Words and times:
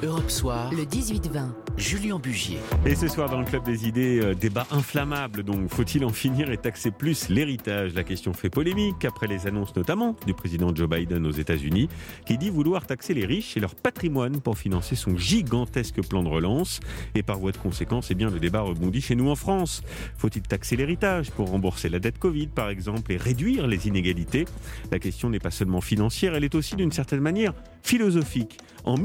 Europe 0.00 0.30
Soir, 0.30 0.72
le 0.72 0.84
18-20. 0.84 1.48
Julien 1.76 2.18
Bugier. 2.18 2.58
Et 2.86 2.94
ce 2.94 3.08
soir 3.08 3.28
dans 3.28 3.40
le 3.40 3.44
Club 3.44 3.64
des 3.64 3.88
idées, 3.88 4.20
euh, 4.20 4.34
débat 4.34 4.66
inflammable. 4.70 5.42
Donc 5.42 5.68
faut-il 5.68 6.04
en 6.04 6.10
finir 6.10 6.50
et 6.50 6.56
taxer 6.56 6.92
plus 6.92 7.28
l'héritage? 7.28 7.94
La 7.94 8.04
question 8.04 8.32
fait 8.32 8.50
polémique 8.50 9.04
après 9.04 9.26
les 9.26 9.48
annonces 9.48 9.74
notamment 9.74 10.16
du 10.26 10.34
président 10.34 10.72
Joe 10.74 10.88
Biden 10.88 11.26
aux 11.26 11.32
États-Unis 11.32 11.88
qui 12.26 12.38
dit 12.38 12.50
vouloir 12.50 12.86
taxer 12.86 13.12
les 13.12 13.26
riches 13.26 13.56
et 13.56 13.60
leur 13.60 13.74
patrimoine 13.74 14.40
pour 14.40 14.56
financer 14.56 14.94
son 14.94 15.16
gigantesque 15.16 16.00
plan 16.08 16.22
de 16.22 16.28
relance. 16.28 16.78
Et 17.16 17.24
par 17.24 17.38
voie 17.38 17.52
de 17.52 17.58
conséquence, 17.58 18.10
eh 18.10 18.14
bien, 18.14 18.30
le 18.30 18.38
débat 18.38 18.60
rebondit 18.60 19.00
chez 19.00 19.16
nous 19.16 19.30
en 19.30 19.36
France. 19.36 19.82
Faut-il 20.16 20.42
taxer 20.42 20.76
l'héritage 20.76 21.32
pour 21.32 21.50
rembourser 21.50 21.88
la 21.88 21.98
dette 21.98 22.18
Covid 22.18 22.48
par 22.48 22.70
exemple 22.70 23.12
et 23.12 23.16
réduire 23.16 23.66
les 23.66 23.88
inégalités? 23.88 24.46
La 24.92 25.00
question 25.00 25.28
n'est 25.30 25.40
pas 25.40 25.50
seulement 25.50 25.80
financière, 25.80 26.34
elle 26.36 26.44
est 26.44 26.54
aussi 26.54 26.76
d'une 26.76 26.92
certaine 26.92 27.20
manière 27.20 27.52
philosophique. 27.82 28.58
En 28.84 28.96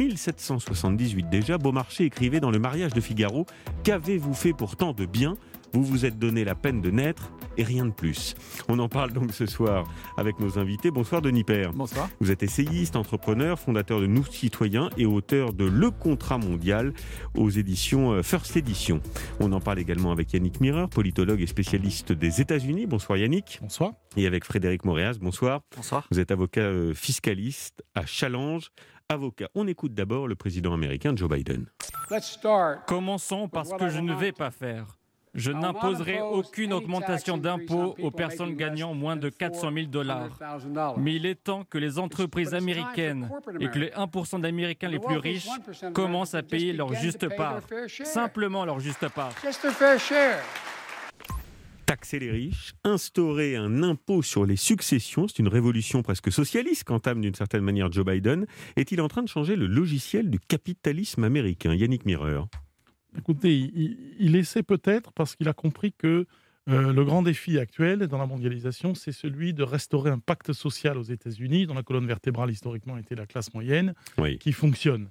1778 0.91 1.29
déjà, 1.29 1.57
Beaumarchais 1.57 2.05
écrivait 2.05 2.39
dans 2.39 2.51
le 2.51 2.59
mariage 2.59 2.93
de 2.93 3.01
Figaro 3.01 3.45
Qu'avez-vous 3.83 4.33
fait 4.33 4.53
pour 4.53 4.75
tant 4.75 4.93
de 4.93 5.05
bien? 5.05 5.37
Vous 5.73 5.83
vous 5.83 6.05
êtes 6.05 6.19
donné 6.19 6.45
la 6.45 6.55
peine 6.55 6.81
de 6.81 6.91
naître 6.91 7.31
et 7.57 7.63
rien 7.63 7.85
de 7.85 7.91
plus. 7.91 8.35
On 8.67 8.79
en 8.79 8.89
parle 8.89 9.11
donc 9.11 9.33
ce 9.33 9.45
soir 9.45 9.85
avec 10.17 10.39
nos 10.39 10.59
invités. 10.59 10.91
Bonsoir 10.91 11.21
Denis 11.21 11.43
Père. 11.43 11.73
Bonsoir. 11.73 12.09
Vous 12.19 12.31
êtes 12.31 12.43
essayiste, 12.43 12.95
entrepreneur, 12.95 13.59
fondateur 13.59 13.99
de 13.99 14.07
Nous 14.07 14.25
Citoyens 14.25 14.89
et 14.97 15.05
auteur 15.05 15.53
de 15.53 15.65
Le 15.65 15.91
Contrat 15.91 16.37
Mondial 16.37 16.93
aux 17.35 17.49
éditions 17.49 18.11
euh, 18.11 18.23
First 18.23 18.55
Edition. 18.55 19.01
On 19.39 19.51
en 19.51 19.59
parle 19.59 19.79
également 19.79 20.11
avec 20.11 20.33
Yannick 20.33 20.61
Mireur, 20.61 20.89
politologue 20.89 21.41
et 21.41 21.47
spécialiste 21.47 22.11
des 22.11 22.41
États-Unis. 22.41 22.85
Bonsoir 22.85 23.17
Yannick. 23.17 23.59
Bonsoir. 23.61 23.93
Et 24.15 24.27
avec 24.27 24.45
Frédéric 24.45 24.85
Moréas. 24.85 25.17
Bonsoir. 25.19 25.61
Bonsoir. 25.75 26.07
Vous 26.11 26.19
êtes 26.19 26.31
avocat 26.31 26.61
euh, 26.61 26.93
fiscaliste 26.93 27.83
à 27.95 28.05
Challenge. 28.05 28.69
Avocat. 29.09 29.49
On 29.53 29.67
écoute 29.67 29.93
d'abord 29.93 30.27
le 30.27 30.35
président 30.35 30.73
américain 30.73 31.13
Joe 31.15 31.29
Biden. 31.29 31.65
Commençons 32.87 33.47
par 33.49 33.65
ce 33.65 33.75
que 33.75 33.89
je 33.89 33.99
ne 33.99 34.13
vais 34.13 34.31
pas 34.31 34.49
faire. 34.49 34.97
Je 35.33 35.51
n'imposerai 35.51 36.21
aucune 36.21 36.73
augmentation 36.73 37.37
d'impôts 37.37 37.95
aux 37.99 38.11
personnes 38.11 38.55
gagnant 38.55 38.93
moins 38.93 39.15
de 39.15 39.29
400 39.29 39.71
000 39.73 39.87
dollars. 39.87 40.37
Mais 40.97 41.15
il 41.15 41.25
est 41.25 41.43
temps 41.43 41.63
que 41.63 41.77
les 41.77 41.97
entreprises 41.97 42.53
américaines 42.53 43.29
et 43.59 43.67
que 43.67 43.79
les 43.79 43.89
1% 43.89 44.41
d'Américains 44.41 44.89
les 44.89 44.99
plus 44.99 45.17
riches 45.17 45.49
commencent 45.93 46.35
à 46.35 46.43
payer 46.43 46.73
leur 46.73 46.93
juste 46.93 47.27
part. 47.35 47.61
Simplement 48.03 48.65
leur 48.65 48.79
juste 48.79 49.07
part. 49.09 49.33
Taxer 51.85 52.19
les 52.19 52.31
riches, 52.31 52.73
instaurer 52.85 53.57
un 53.57 53.83
impôt 53.83 54.21
sur 54.21 54.45
les 54.45 54.55
successions, 54.55 55.27
c'est 55.27 55.39
une 55.39 55.49
révolution 55.49 56.01
presque 56.01 56.31
socialiste 56.31 56.85
qu'entame 56.85 57.19
d'une 57.19 57.35
certaine 57.35 57.61
manière 57.61 57.91
Joe 57.91 58.05
Biden. 58.05 58.45
Est-il 58.77 59.01
en 59.01 59.09
train 59.09 59.21
de 59.21 59.27
changer 59.27 59.57
le 59.57 59.67
logiciel 59.67 60.29
du 60.29 60.39
capitalisme 60.39 61.25
américain? 61.25 61.73
Yannick 61.73 62.05
Mireur. 62.05 62.47
Écoutez, 63.17 63.71
il, 64.19 64.35
essaie 64.35 64.63
peut-être 64.63 65.11
parce 65.13 65.35
qu'il 65.35 65.47
a 65.47 65.53
compris 65.53 65.93
que 65.93 66.25
euh, 66.69 66.93
le 66.93 67.05
grand 67.05 67.21
défi 67.21 67.59
actuel 67.59 68.07
dans 68.07 68.17
la 68.17 68.25
mondialisation, 68.25 68.95
c'est 68.95 69.11
celui 69.11 69.53
de 69.53 69.63
restaurer 69.63 70.09
un 70.09 70.19
pacte 70.19 70.53
social 70.53 70.97
aux 70.97 71.03
États-Unis, 71.03 71.67
dont 71.67 71.73
la 71.73 71.83
colonne 71.83 72.07
vertébrale 72.07 72.49
historiquement 72.49 72.97
était 72.97 73.15
la 73.15 73.25
classe 73.25 73.53
moyenne, 73.53 73.93
qui 74.39 74.51
fonctionne 74.51 75.09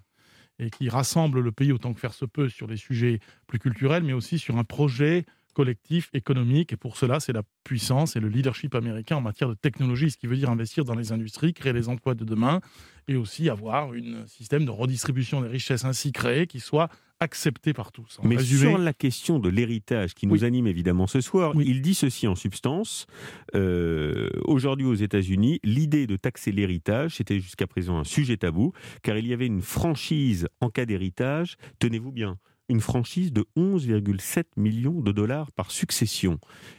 et 0.58 0.70
qui 0.70 0.88
rassemble 0.88 1.40
le 1.40 1.52
pays 1.52 1.72
autant 1.72 1.92
que 1.92 2.00
faire 2.00 2.14
se 2.14 2.24
peut 2.24 2.48
sur 2.48 2.66
les 2.66 2.76
sujets 2.76 3.20
plus 3.46 3.58
culturels, 3.58 4.02
mais 4.02 4.12
aussi 4.12 4.38
sur 4.38 4.58
un 4.58 4.64
projet 4.64 5.24
collectif, 5.52 6.10
économique. 6.12 6.72
Et 6.72 6.76
pour 6.76 6.96
cela, 6.96 7.20
c'est 7.20 7.32
la 7.32 7.42
puissance 7.64 8.16
et 8.16 8.20
le 8.20 8.28
leadership 8.28 8.74
américain 8.74 9.16
en 9.16 9.20
matière 9.20 9.48
de 9.48 9.54
technologie, 9.54 10.10
ce 10.10 10.16
qui 10.16 10.26
veut 10.26 10.36
dire 10.36 10.50
investir 10.50 10.84
dans 10.84 10.94
les 10.94 11.12
industries, 11.12 11.54
créer 11.54 11.72
les 11.72 11.88
emplois 11.88 12.14
de 12.14 12.24
demain 12.24 12.60
et 13.08 13.16
aussi 13.16 13.48
avoir 13.50 13.90
un 13.90 14.26
système 14.26 14.64
de 14.64 14.70
redistribution 14.70 15.40
des 15.40 15.48
richesses 15.48 15.84
ainsi 15.84 16.12
créé 16.12 16.46
qui 16.46 16.60
soit 16.60 16.88
accepté 17.22 17.72
par 17.72 17.92
tous. 17.92 18.18
Mais 18.24 18.38
sur 18.38 18.78
la 18.78 18.92
question 18.92 19.38
de 19.38 19.48
l'héritage 19.48 20.14
qui 20.14 20.26
nous 20.26 20.44
anime 20.44 20.66
évidemment 20.66 21.06
ce 21.06 21.20
soir, 21.20 21.52
il 21.60 21.80
dit 21.80 21.94
ceci 21.94 22.26
en 22.26 22.34
substance. 22.34 23.06
Euh, 23.54 24.28
aujourd'hui 24.44 24.86
aux 24.86 24.94
États-Unis, 24.94 25.60
l'idée 25.62 26.06
de 26.06 26.16
taxer 26.16 26.50
l'héritage, 26.50 27.16
c'était 27.16 27.38
jusqu'à 27.38 27.66
présent 27.68 27.98
un 27.98 28.04
sujet 28.04 28.36
tabou, 28.36 28.72
car 29.02 29.16
il 29.16 29.26
y 29.26 29.32
avait 29.32 29.46
une 29.46 29.62
franchise 29.62 30.48
en 30.60 30.68
cas 30.68 30.84
d'héritage, 30.84 31.56
tenez-vous 31.78 32.10
bien, 32.10 32.38
une 32.68 32.80
franchise 32.80 33.32
de 33.32 33.44
11,7 33.56 34.44
millions 34.56 35.00
de 35.00 35.12
dollars 35.12 35.52
par 35.52 35.70
succession. 35.70 36.38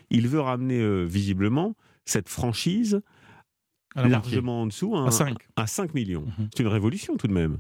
Il 0.10 0.28
veut 0.28 0.40
ramener 0.40 0.80
euh, 0.80 1.04
visiblement 1.04 1.76
cette 2.06 2.30
franchise 2.30 3.02
largement 3.96 4.64
en 4.64 4.68
dessous 4.68 4.96
à 4.96 5.12
5. 5.12 5.38
À 5.56 5.68
5 5.68 5.94
millions. 5.94 6.26
Mhm. 6.38 6.50
C'est 6.56 6.64
une 6.64 6.70
révolution 6.70 7.16
tout 7.16 7.28
de 7.28 7.34
même. 7.34 7.60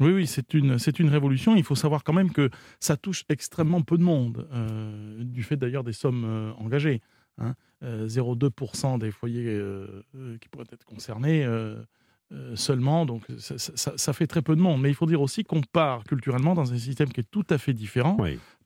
Oui, 0.00 0.12
oui, 0.12 0.26
c'est 0.26 0.54
une, 0.54 0.78
c'est 0.78 0.98
une 0.98 1.08
révolution. 1.08 1.54
Il 1.56 1.62
faut 1.62 1.74
savoir 1.74 2.02
quand 2.02 2.14
même 2.14 2.32
que 2.32 2.50
ça 2.80 2.96
touche 2.96 3.24
extrêmement 3.28 3.82
peu 3.82 3.96
de 3.96 4.02
monde, 4.02 4.48
euh, 4.52 5.22
du 5.22 5.42
fait 5.42 5.56
d'ailleurs 5.56 5.84
des 5.84 5.92
sommes 5.92 6.24
euh, 6.24 6.52
engagées. 6.54 7.00
Hein. 7.38 7.54
0,2% 7.82 8.98
des 8.98 9.10
foyers 9.10 9.60
qui 10.40 10.48
pourraient 10.48 10.64
être 10.72 10.86
concernés 10.86 11.44
seulement, 12.54 13.06
donc 13.06 13.22
ça, 13.38 14.12
fait 14.12 14.26
très 14.26 14.42
peu 14.42 14.56
de 14.56 14.60
monde. 14.60 14.80
Mais 14.80 14.88
il 14.88 14.94
faut 14.94 15.06
dire 15.06 15.20
aussi 15.20 15.44
qu'on 15.44 15.60
part 15.60 16.04
culturellement 16.04 16.54
dans 16.54 16.72
un 16.72 16.78
système 16.78 17.12
qui 17.12 17.20
est 17.20 17.30
tout 17.30 17.46
à 17.50 17.58
fait 17.58 17.72
différent, 17.72 18.16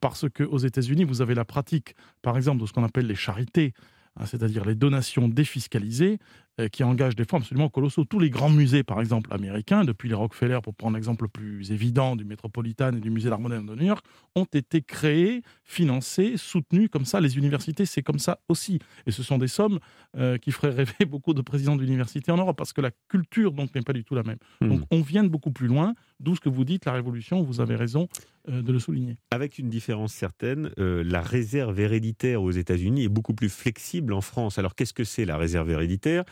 parce 0.01 0.25
qu'aux 0.29 0.57
États-Unis, 0.57 1.03
vous 1.03 1.21
avez 1.21 1.35
la 1.35 1.45
pratique, 1.45 1.95
par 2.21 2.37
exemple, 2.37 2.61
de 2.61 2.65
ce 2.65 2.73
qu'on 2.73 2.83
appelle 2.83 3.07
les 3.07 3.15
charités, 3.15 3.73
hein, 4.17 4.25
c'est-à-dire 4.25 4.65
les 4.65 4.75
donations 4.75 5.27
défiscalisées, 5.27 6.17
euh, 6.17 6.48
qui 6.67 6.83
engagent 6.83 7.15
des 7.15 7.25
fonds 7.25 7.37
absolument 7.37 7.69
colossaux. 7.69 8.03
Tous 8.05 8.19
les 8.19 8.29
grands 8.29 8.49
musées, 8.49 8.83
par 8.83 8.99
exemple, 8.99 9.33
américains, 9.33 9.83
depuis 9.83 10.09
les 10.09 10.15
Rockefeller, 10.15 10.59
pour 10.61 10.73
prendre 10.73 10.95
l'exemple 10.95 11.25
le 11.25 11.29
plus 11.29 11.71
évident 11.71 12.15
du 12.15 12.25
Metropolitan 12.25 12.93
et 12.93 12.99
du 12.99 13.09
musée 13.09 13.29
d'art 13.29 13.39
moderne 13.39 13.65
de 13.65 13.75
New 13.75 13.85
York, 13.85 14.05
ont 14.35 14.45
été 14.45 14.81
créés, 14.81 15.41
financés, 15.63 16.35
soutenus 16.37 16.89
comme 16.91 17.05
ça. 17.05 17.21
Les 17.21 17.37
universités, 17.37 17.85
c'est 17.85 18.03
comme 18.03 18.19
ça 18.19 18.39
aussi. 18.49 18.79
Et 19.05 19.11
ce 19.11 19.23
sont 19.23 19.37
des 19.37 19.47
sommes 19.47 19.79
euh, 20.17 20.37
qui 20.37 20.51
feraient 20.51 20.71
rêver 20.73 21.05
beaucoup 21.07 21.33
de 21.33 21.41
présidents 21.41 21.75
d'universités 21.75 22.31
en 22.31 22.37
Europe, 22.37 22.57
parce 22.57 22.73
que 22.73 22.81
la 22.81 22.91
culture, 23.07 23.51
donc, 23.51 23.73
n'est 23.75 23.81
pas 23.81 23.93
du 23.93 24.03
tout 24.03 24.15
la 24.15 24.23
même. 24.23 24.37
Hmm. 24.61 24.69
Donc, 24.69 24.81
on 24.91 25.01
vient 25.01 25.23
de 25.23 25.29
beaucoup 25.29 25.51
plus 25.51 25.67
loin, 25.67 25.93
d'où 26.19 26.35
ce 26.35 26.41
que 26.41 26.49
vous 26.49 26.65
dites, 26.65 26.85
la 26.85 26.93
révolution, 26.93 27.41
vous 27.41 27.61
avez 27.61 27.75
raison 27.75 28.07
euh, 28.49 28.61
de 28.61 28.71
le 28.71 28.79
souligner. 28.79 29.17
Avec 29.31 29.59
une 29.59 29.69
différence 29.69 30.13
certaine, 30.13 30.71
la 30.77 31.21
réserve 31.21 31.79
héréditaire 31.79 32.41
aux 32.41 32.51
États-Unis 32.51 33.03
est 33.03 33.09
beaucoup 33.09 33.33
plus 33.33 33.49
flexible 33.49 34.13
en 34.13 34.21
France. 34.21 34.57
Alors, 34.57 34.75
qu'est-ce 34.75 34.93
que 34.93 35.03
c'est 35.03 35.25
la 35.25 35.37
réserve 35.37 35.69
héréditaire? 35.69 36.09
euh, 36.19 36.23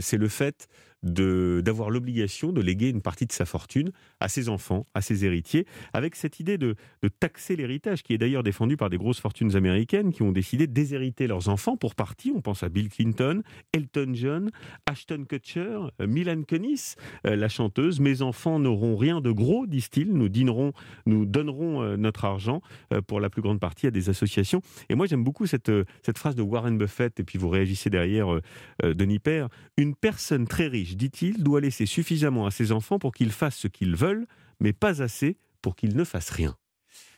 c'est 0.00 0.16
le 0.16 0.28
fait 0.28 0.68
d'avoir 1.02 1.90
l'obligation 1.90 2.52
de 2.52 2.60
léguer 2.60 2.88
une 2.88 3.00
partie 3.00 3.26
de 3.26 3.32
sa 3.32 3.46
fortune 3.46 3.90
à 4.20 4.28
ses 4.28 4.48
enfants, 4.48 4.86
à 4.94 5.00
ses 5.00 5.24
héritiers, 5.24 5.66
avec 5.92 6.14
cette 6.14 6.40
idée 6.40 6.58
de, 6.58 6.76
taxer 7.18 7.56
l'héritage, 7.56 8.02
qui 8.02 8.14
est 8.14 8.18
d'ailleurs 8.18 8.42
défendue 8.42 8.76
par 8.76 8.90
des 8.90 8.98
grosses 8.98 9.20
fortunes 9.20 9.56
américaines 9.56 10.12
qui 10.12 10.22
ont 10.22 10.32
décidé 10.32 10.66
de 10.66 10.72
déshériter 10.72 11.26
leurs 11.26 11.48
enfants 11.48 11.76
pour 11.76 11.94
partie. 11.94 12.32
On 12.34 12.40
pense 12.40 12.62
à 12.62 12.68
Bill 12.68 12.88
Clinton, 12.88 13.42
Elton 13.72 14.12
John, 14.14 14.50
Ashton 14.86 15.24
Kutcher, 15.28 15.78
euh, 16.00 16.06
Milan 16.06 16.42
Kunis, 16.42 16.96
euh, 17.26 17.36
la 17.36 17.48
chanteuse. 17.48 18.00
Mes 18.00 18.22
enfants 18.22 18.58
n'auront 18.58 18.96
rien 18.96 19.20
de 19.20 19.30
gros, 19.30 19.66
disent-ils. 19.66 20.12
Nous 20.12 20.28
dînerons, 20.28 20.72
nous 21.06 21.26
donnerons 21.26 21.96
notre 21.96 22.24
argent 22.24 22.60
pour 23.06 23.20
la 23.20 23.30
plus 23.30 23.42
grande 23.42 23.60
partie 23.60 23.86
à 23.86 23.90
des 23.90 24.08
associations. 24.08 24.60
Et 24.88 24.94
moi, 24.94 25.06
j'aime 25.06 25.24
beaucoup 25.24 25.46
cette, 25.46 25.70
cette 26.04 26.18
phrase 26.18 26.34
de 26.34 26.42
Warren 26.42 26.76
Buffett, 26.76 27.18
et 27.20 27.24
puis 27.24 27.38
vous 27.38 27.48
réagissez 27.48 27.90
derrière, 27.90 28.40
Denis 28.82 29.18
Père. 29.18 29.48
Une 29.76 29.94
personne 29.94 30.46
très 30.46 30.68
riche, 30.68 30.89
dit-il, 30.96 31.42
doit 31.42 31.60
laisser 31.60 31.86
suffisamment 31.86 32.46
à 32.46 32.50
ses 32.50 32.72
enfants 32.72 32.98
pour 32.98 33.12
qu'ils 33.12 33.32
fassent 33.32 33.56
ce 33.56 33.68
qu'ils 33.68 33.96
veulent, 33.96 34.26
mais 34.60 34.72
pas 34.72 35.02
assez 35.02 35.36
pour 35.62 35.76
qu'ils 35.76 35.96
ne 35.96 36.04
fassent 36.04 36.30
rien. 36.30 36.56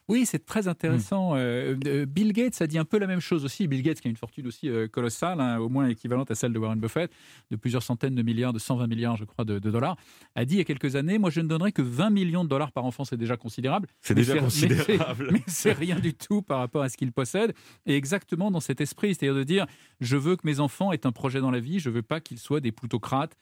Oui, 0.09 0.27
c'est 0.27 0.45
très 0.45 0.67
intéressant. 0.67 1.35
Mm. 1.35 1.39
Euh, 1.39 1.77
euh, 1.87 2.07
Bill 2.07 2.33
Gates 2.33 2.61
a 2.61 2.67
dit 2.67 2.79
un 2.79 2.85
peu 2.85 2.99
la 2.99 3.07
même 3.07 3.21
chose 3.21 3.45
aussi. 3.45 3.69
Bill 3.69 3.83
Gates, 3.83 4.01
qui 4.01 4.09
a 4.09 4.11
une 4.11 4.17
fortune 4.17 4.47
aussi 4.47 4.69
euh, 4.69 4.89
colossale, 4.89 5.41
hein, 5.41 5.59
au 5.59 5.69
moins 5.69 5.87
équivalente 5.89 6.31
à 6.31 6.35
celle 6.35 6.53
de 6.53 6.59
Warren 6.59 6.81
Buffett, 6.81 7.11
de 7.51 7.57
plusieurs 7.57 7.83
centaines 7.83 8.15
de 8.15 8.23
milliards, 8.23 8.53
de 8.53 8.59
120 8.59 8.89
milliards, 8.89 9.17
je 9.17 9.25
crois, 9.25 9.45
de, 9.45 9.59
dollars, 9.59 9.97
a 10.35 10.45
dit 10.45 10.55
il 10.55 10.59
y 10.59 10.61
a 10.61 10.65
quelques 10.65 10.97
années 10.97 11.19
Moi, 11.19 11.31
je 11.31 11.41
ne 11.41 11.47
donnerai 11.47 11.71
que 11.73 11.83
20 11.83 12.11
millions 12.11 12.43
de 12.43 12.49
dollars 12.49 12.73
par 12.73 12.85
enfant, 12.85 13.05
c'est 13.05 13.17
déjà 13.17 13.37
considérable. 13.37 13.89
C'est 14.01 14.15
déjà 14.15 14.37
considérable. 14.39 15.29
Mais 15.33 15.43
c'est 15.47 15.73
rien 15.73 15.99
du 15.99 16.15
tout 16.15 16.43
par 16.43 16.59
rapport 16.59 16.83
à 16.83 16.89
ce 16.89 16.97
qu'il 16.97 17.13
possède. 17.13 17.55
Et 17.87 17.95
exactement 17.95 18.51
dans 18.51 18.61
cet 18.61 18.81
esprit, 18.81 19.15
c'est-à-dire 19.15 19.37
de 19.37 19.45
dire 19.45 19.67
Je 20.01 20.17
veux 20.17 20.35
que 20.37 20.47
mes 20.47 20.59
enfants 20.59 20.93
aient 20.93 21.07
un 21.07 21.13
projet 21.13 21.41
dans 21.41 21.51
la 21.51 21.61
vie, 21.61 21.79
je 21.79 21.91
ne 21.91 21.95
veux 21.95 22.03
pas 22.03 22.21
qu'ils 22.21 22.39
soient 22.39 22.61
des 22.61 22.73
plutocrates 22.73 23.37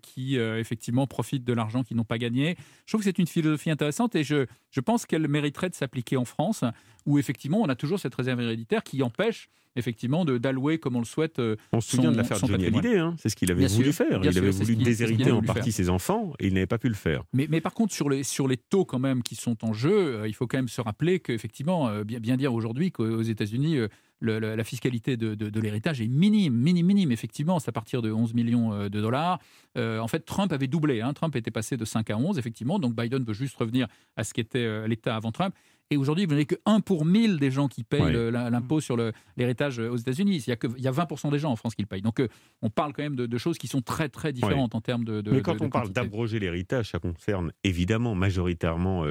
qui, 0.00 0.36
effectivement, 0.36 1.06
profitent 1.06 1.44
de 1.44 1.52
l'argent 1.52 1.82
qu'ils 1.82 1.98
n'ont 1.98 2.04
pas 2.04 2.16
gagné. 2.16 2.56
Je 2.86 2.92
trouve 2.92 3.00
que 3.00 3.04
c'est 3.04 3.18
une 3.18 3.26
philosophie 3.26 3.70
intéressante 3.70 4.14
et 4.14 4.24
je, 4.24 4.46
je 4.70 4.80
pense 4.80 5.04
qu'elle 5.04 5.28
mériterait 5.28 5.68
de 5.68 5.74
s'appliquer 5.74 5.95
en 6.16 6.24
France, 6.24 6.64
où 7.06 7.18
effectivement 7.18 7.60
on 7.60 7.68
a 7.68 7.74
toujours 7.74 7.98
cette 7.98 8.14
réserve 8.14 8.40
héréditaire 8.40 8.82
qui 8.82 9.02
empêche 9.02 9.48
effectivement 9.76 10.24
d'allouer 10.24 10.78
comme 10.78 10.96
on 10.96 11.00
le 11.00 11.04
souhaite. 11.04 11.38
Euh, 11.38 11.56
on 11.72 11.80
se 11.80 11.96
souvient 11.96 12.10
de 12.10 12.16
l'affaire 12.16 12.38
Johnny 12.38 12.66
Hallyday, 12.66 12.98
hein. 12.98 13.14
c'est 13.18 13.28
ce 13.28 13.36
qu'il 13.36 13.50
avait 13.52 13.66
voulu 13.66 13.92
faire. 13.92 14.20
Il 14.22 14.36
avait 14.36 14.50
voulu 14.50 14.76
déshériter 14.76 15.30
en 15.30 15.42
partie 15.42 15.70
ses 15.70 15.90
enfants 15.90 16.32
et 16.40 16.48
il 16.48 16.54
n'avait 16.54 16.66
pas 16.66 16.78
pu 16.78 16.88
le 16.88 16.94
faire. 16.94 17.22
Mais, 17.32 17.46
mais, 17.48 17.60
par 17.60 17.74
contre, 17.74 17.92
sur 17.92 18.08
les, 18.08 18.22
sur 18.22 18.48
les 18.48 18.56
taux 18.56 18.84
quand 18.84 18.98
même 18.98 19.22
qui 19.22 19.34
sont 19.34 19.64
en 19.64 19.72
jeu, 19.72 19.92
euh, 19.92 20.28
il 20.28 20.34
faut 20.34 20.46
quand 20.46 20.58
même 20.58 20.68
se 20.68 20.80
rappeler 20.80 21.20
qu'effectivement, 21.20 21.88
euh, 21.88 22.04
bien, 22.04 22.20
bien 22.20 22.36
dire 22.36 22.54
aujourd'hui 22.54 22.90
qu'aux 22.90 23.22
États-Unis, 23.22 23.78
la 24.22 24.64
fiscalité 24.64 25.16
de, 25.16 25.60
l'héritage 25.60 26.00
est 26.00 26.08
minime, 26.08 26.54
minime, 26.54 26.86
minime. 26.86 27.12
Effectivement, 27.12 27.58
c'est 27.58 27.68
à 27.68 27.72
partir 27.72 28.00
de 28.00 28.10
11 28.10 28.32
millions 28.32 28.84
de 28.84 29.00
dollars. 29.00 29.38
Euh, 29.76 29.98
en 29.98 30.08
fait, 30.08 30.20
Trump 30.20 30.52
avait 30.52 30.66
doublé. 30.66 31.00
Hein. 31.00 31.12
Trump 31.12 31.36
était 31.36 31.50
passé 31.50 31.76
de 31.76 31.84
5 31.84 32.10
à 32.10 32.16
11, 32.16 32.38
effectivement. 32.38 32.78
Donc 32.78 32.94
Biden 32.94 33.22
veut 33.24 33.34
juste 33.34 33.56
revenir 33.56 33.88
à 34.16 34.24
ce 34.24 34.32
qu'était 34.32 34.64
euh, 34.64 34.86
l'État 34.86 35.14
avant 35.16 35.32
Trump. 35.32 35.54
Et 35.90 35.96
aujourd'hui, 35.96 36.24
vous 36.24 36.32
n'avez 36.32 36.46
que 36.46 36.56
1 36.66 36.80
pour 36.80 37.04
1000 37.04 37.38
des 37.38 37.50
gens 37.50 37.68
qui 37.68 37.84
payent 37.84 38.12
l'impôt 38.30 38.80
sur 38.80 38.96
l'héritage 39.36 39.78
aux 39.78 39.96
États-Unis. 39.96 40.42
Il 40.46 40.50
y 40.50 40.52
a, 40.52 40.56
que, 40.56 40.66
il 40.76 40.82
y 40.82 40.88
a 40.88 40.92
20% 40.92 41.30
des 41.30 41.38
gens 41.38 41.50
en 41.50 41.56
France 41.56 41.74
qui 41.74 41.82
le 41.82 41.86
payent. 41.86 42.02
Donc 42.02 42.20
on 42.62 42.70
parle 42.70 42.92
quand 42.92 43.02
même 43.02 43.16
de, 43.16 43.38
choses 43.38 43.58
qui 43.58 43.68
sont 43.68 43.82
très, 43.82 44.08
très 44.08 44.32
différentes 44.32 44.74
en 44.74 44.80
termes 44.80 45.04
de. 45.04 45.22
Mais 45.30 45.42
quand 45.42 45.60
on 45.60 45.70
parle 45.70 45.90
d'abroger 45.90 46.38
l'héritage, 46.38 46.90
ça 46.90 46.98
concerne 46.98 47.52
évidemment 47.64 48.14
majoritairement 48.14 49.04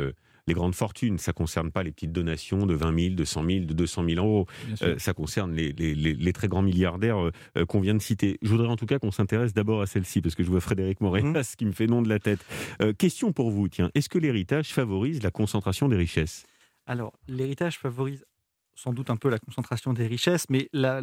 les 0.47 0.53
grandes 0.53 0.75
fortunes. 0.75 1.17
Ça 1.17 1.31
ne 1.31 1.35
concerne 1.35 1.71
pas 1.71 1.83
les 1.83 1.91
petites 1.91 2.11
donations 2.11 2.65
de 2.65 2.73
20 2.73 2.99
000, 2.99 3.15
de 3.15 3.23
100 3.23 3.45
000, 3.45 3.65
de 3.65 3.73
200 3.73 4.05
000 4.07 4.25
euros. 4.25 4.45
Euh, 4.81 4.95
ça 4.97 5.13
concerne 5.13 5.53
les, 5.53 6.33
très 6.33 6.47
grands 6.47 6.61
milliardaires 6.61 7.17
euh, 7.17 7.31
euh, 7.57 7.65
qu'on 7.65 7.79
vient 7.79 7.95
de 7.95 8.01
citer. 8.01 8.37
Je 8.41 8.49
voudrais 8.49 8.67
en 8.67 8.75
tout 8.75 8.85
cas 8.85 8.99
qu'on 8.99 9.11
s'intéresse 9.11 9.53
d'abord 9.53 9.81
à 9.81 9.87
celle-ci, 9.87 10.21
parce 10.21 10.35
que 10.35 10.43
je 10.43 10.49
vois 10.49 10.61
Frédéric 10.61 11.01
Morenas 11.01 11.53
mmh. 11.53 11.55
qui 11.57 11.65
me 11.65 11.71
fait 11.71 11.87
nom 11.87 12.01
de 12.01 12.09
la 12.09 12.19
tête. 12.19 12.45
question 12.97 13.31
pour 13.31 13.51
vous, 13.51 13.67
tiens. 13.67 13.89
Est-ce 13.95 14.09
que 14.09 14.19
l'héritage 14.19 14.69
favorise 14.69 15.23
la 15.23 15.31
concentration 15.31 15.87
des 15.89 15.95
richesses? 15.95 16.45
Alors, 16.85 17.13
l'héritage 17.27 17.77
favorise 17.77 18.25
sans 18.75 18.93
doute 18.93 19.09
un 19.09 19.15
peu 19.15 19.29
la 19.29 19.39
concentration 19.39 19.93
des 19.93 20.05
richesses, 20.05 20.45
mais 20.49 20.69
la, 20.73 21.01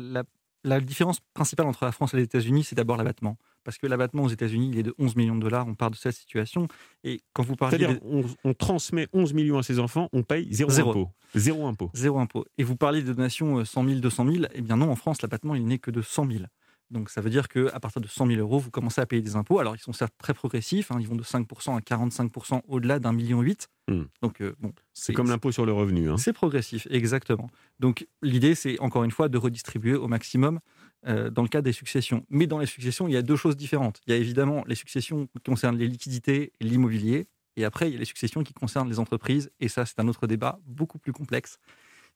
la 0.64 0.80
différence 0.80 1.20
principale 1.34 1.66
entre 1.66 1.84
la 1.84 1.92
France 1.92 2.14
et 2.14 2.18
les 2.18 2.24
États-Unis, 2.24 2.64
c'est 2.64 2.74
d'abord 2.74 2.96
l'abattement 2.96 3.38
parce 3.64 3.78
que 3.78 3.86
l'abattement 3.86 4.24
aux 4.24 4.28
États-Unis, 4.28 4.70
il 4.72 4.78
est 4.78 4.82
de 4.82 4.94
11 4.98 5.16
millions 5.16 5.36
de 5.36 5.40
dollars. 5.40 5.66
On 5.66 5.74
part 5.74 5.90
de 5.90 5.96
cette 5.96 6.14
situation. 6.14 6.68
Et 7.04 7.20
quand 7.32 7.42
vous 7.42 7.56
parlez. 7.56 7.78
C'est-à-dire, 7.78 8.00
on, 8.44 8.54
transmet 8.54 9.08
11 9.12 9.34
millions 9.34 9.58
à 9.58 9.62
ses 9.62 9.78
enfants, 9.78 10.08
on 10.12 10.22
paye 10.22 10.52
zéro, 10.52 10.70
impôt. 10.70 11.10
Zéro 11.34 11.66
impôt. 11.66 11.90
Zéro 11.94 12.18
impôt. 12.18 12.44
Et 12.58 12.64
vous 12.64 12.76
parlez 12.76 13.02
de 13.02 13.12
donations 13.12 13.64
100 13.64 13.84
000, 13.84 14.00
200 14.00 14.26
000. 14.26 14.44
Eh 14.54 14.60
bien 14.60 14.76
non, 14.76 14.90
en 14.90 14.96
France, 14.96 15.22
l'abattement, 15.22 15.54
il 15.54 15.64
n'est 15.64 15.78
que 15.78 15.90
de 15.90 16.02
100 16.02 16.30
000. 16.30 16.44
Donc 16.92 17.10
ça 17.10 17.20
veut 17.20 17.30
dire 17.30 17.48
qu'à 17.48 17.80
partir 17.80 18.00
de 18.00 18.06
100 18.06 18.26
000 18.26 18.40
euros, 18.40 18.58
vous 18.58 18.70
commencez 18.70 19.00
à 19.00 19.06
payer 19.06 19.22
des 19.22 19.34
impôts. 19.34 19.58
Alors 19.58 19.74
ils 19.74 19.80
sont 19.80 19.92
certes 19.92 20.14
très 20.18 20.34
progressifs, 20.34 20.92
hein. 20.92 20.98
ils 21.00 21.08
vont 21.08 21.16
de 21.16 21.22
5% 21.22 21.76
à 21.76 21.80
45% 21.80 22.60
au-delà 22.68 22.98
d'un 22.98 23.12
million 23.12 23.40
huit. 23.40 23.68
Hmm. 23.88 24.04
Donc 24.20 24.40
euh, 24.40 24.54
bon, 24.60 24.72
c'est 24.92 25.12
comme 25.12 25.28
l'impôt 25.28 25.50
sur 25.50 25.66
le 25.66 25.72
revenu. 25.72 26.10
Hein. 26.10 26.18
C'est 26.18 26.32
progressif, 26.32 26.86
exactement. 26.90 27.50
Donc 27.80 28.06
l'idée, 28.22 28.54
c'est 28.54 28.78
encore 28.80 29.04
une 29.04 29.10
fois 29.10 29.28
de 29.28 29.38
redistribuer 29.38 29.94
au 29.94 30.06
maximum 30.06 30.60
euh, 31.08 31.30
dans 31.30 31.42
le 31.42 31.48
cas 31.48 31.62
des 31.62 31.72
successions. 31.72 32.24
Mais 32.28 32.46
dans 32.46 32.58
les 32.58 32.66
successions, 32.66 33.08
il 33.08 33.14
y 33.14 33.16
a 33.16 33.22
deux 33.22 33.36
choses 33.36 33.56
différentes. 33.56 34.00
Il 34.06 34.12
y 34.12 34.14
a 34.14 34.18
évidemment 34.18 34.62
les 34.66 34.76
successions 34.76 35.26
qui 35.26 35.40
concernent 35.44 35.78
les 35.78 35.88
liquidités 35.88 36.52
et 36.60 36.64
l'immobilier. 36.64 37.26
Et 37.56 37.64
après, 37.64 37.88
il 37.88 37.94
y 37.94 37.96
a 37.96 37.98
les 37.98 38.04
successions 38.04 38.44
qui 38.44 38.52
concernent 38.52 38.88
les 38.88 38.98
entreprises. 38.98 39.50
Et 39.60 39.68
ça, 39.68 39.84
c'est 39.84 39.98
un 39.98 40.08
autre 40.08 40.26
débat 40.26 40.60
beaucoup 40.66 40.98
plus 40.98 41.12
complexe. 41.12 41.58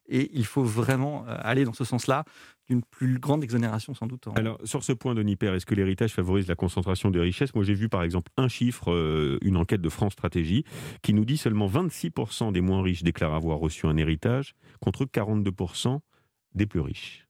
Et 0.09 0.31
il 0.35 0.45
faut 0.45 0.63
vraiment 0.63 1.25
euh, 1.27 1.37
aller 1.41 1.65
dans 1.65 1.73
ce 1.73 1.85
sens-là, 1.85 2.25
d'une 2.69 2.83
plus 2.83 3.19
grande 3.19 3.45
exonération 3.45 3.95
sans 3.95 4.07
doute. 4.07 4.29
Alors, 4.35 4.59
sur 4.65 4.83
ce 4.83 4.93
point, 4.93 5.15
Denis 5.15 5.37
Père, 5.37 5.55
est-ce 5.55 5.67
que 5.67 5.75
l'héritage 5.75 6.13
favorise 6.13 6.49
la 6.49 6.55
concentration 6.55 7.11
des 7.11 7.21
richesses? 7.21 7.55
Moi, 7.55 7.65
j'ai 7.65 7.75
vu 7.75 7.89
par 7.89 8.03
exemple 8.03 8.31
un 8.37 8.49
chiffre, 8.49 8.93
euh, 8.93 9.39
une 9.43 9.57
enquête 9.57 9.81
de 9.81 9.89
France 9.89 10.13
Stratégie, 10.13 10.65
qui 11.03 11.15
nous 11.15 11.25
dit 11.25 11.37
seulement 11.37 11.69
26% 11.69 12.53
des 12.53 12.61
moins 12.61 12.83
riches 12.83 13.03
déclarent 13.03 13.35
avoir 13.35 13.59
reçu 13.59 13.87
un 13.87 13.97
héritage, 13.97 14.55
contre 14.81 15.05
42% 15.05 16.01
des 16.55 16.67
plus 16.67 16.81
riches. 16.81 17.27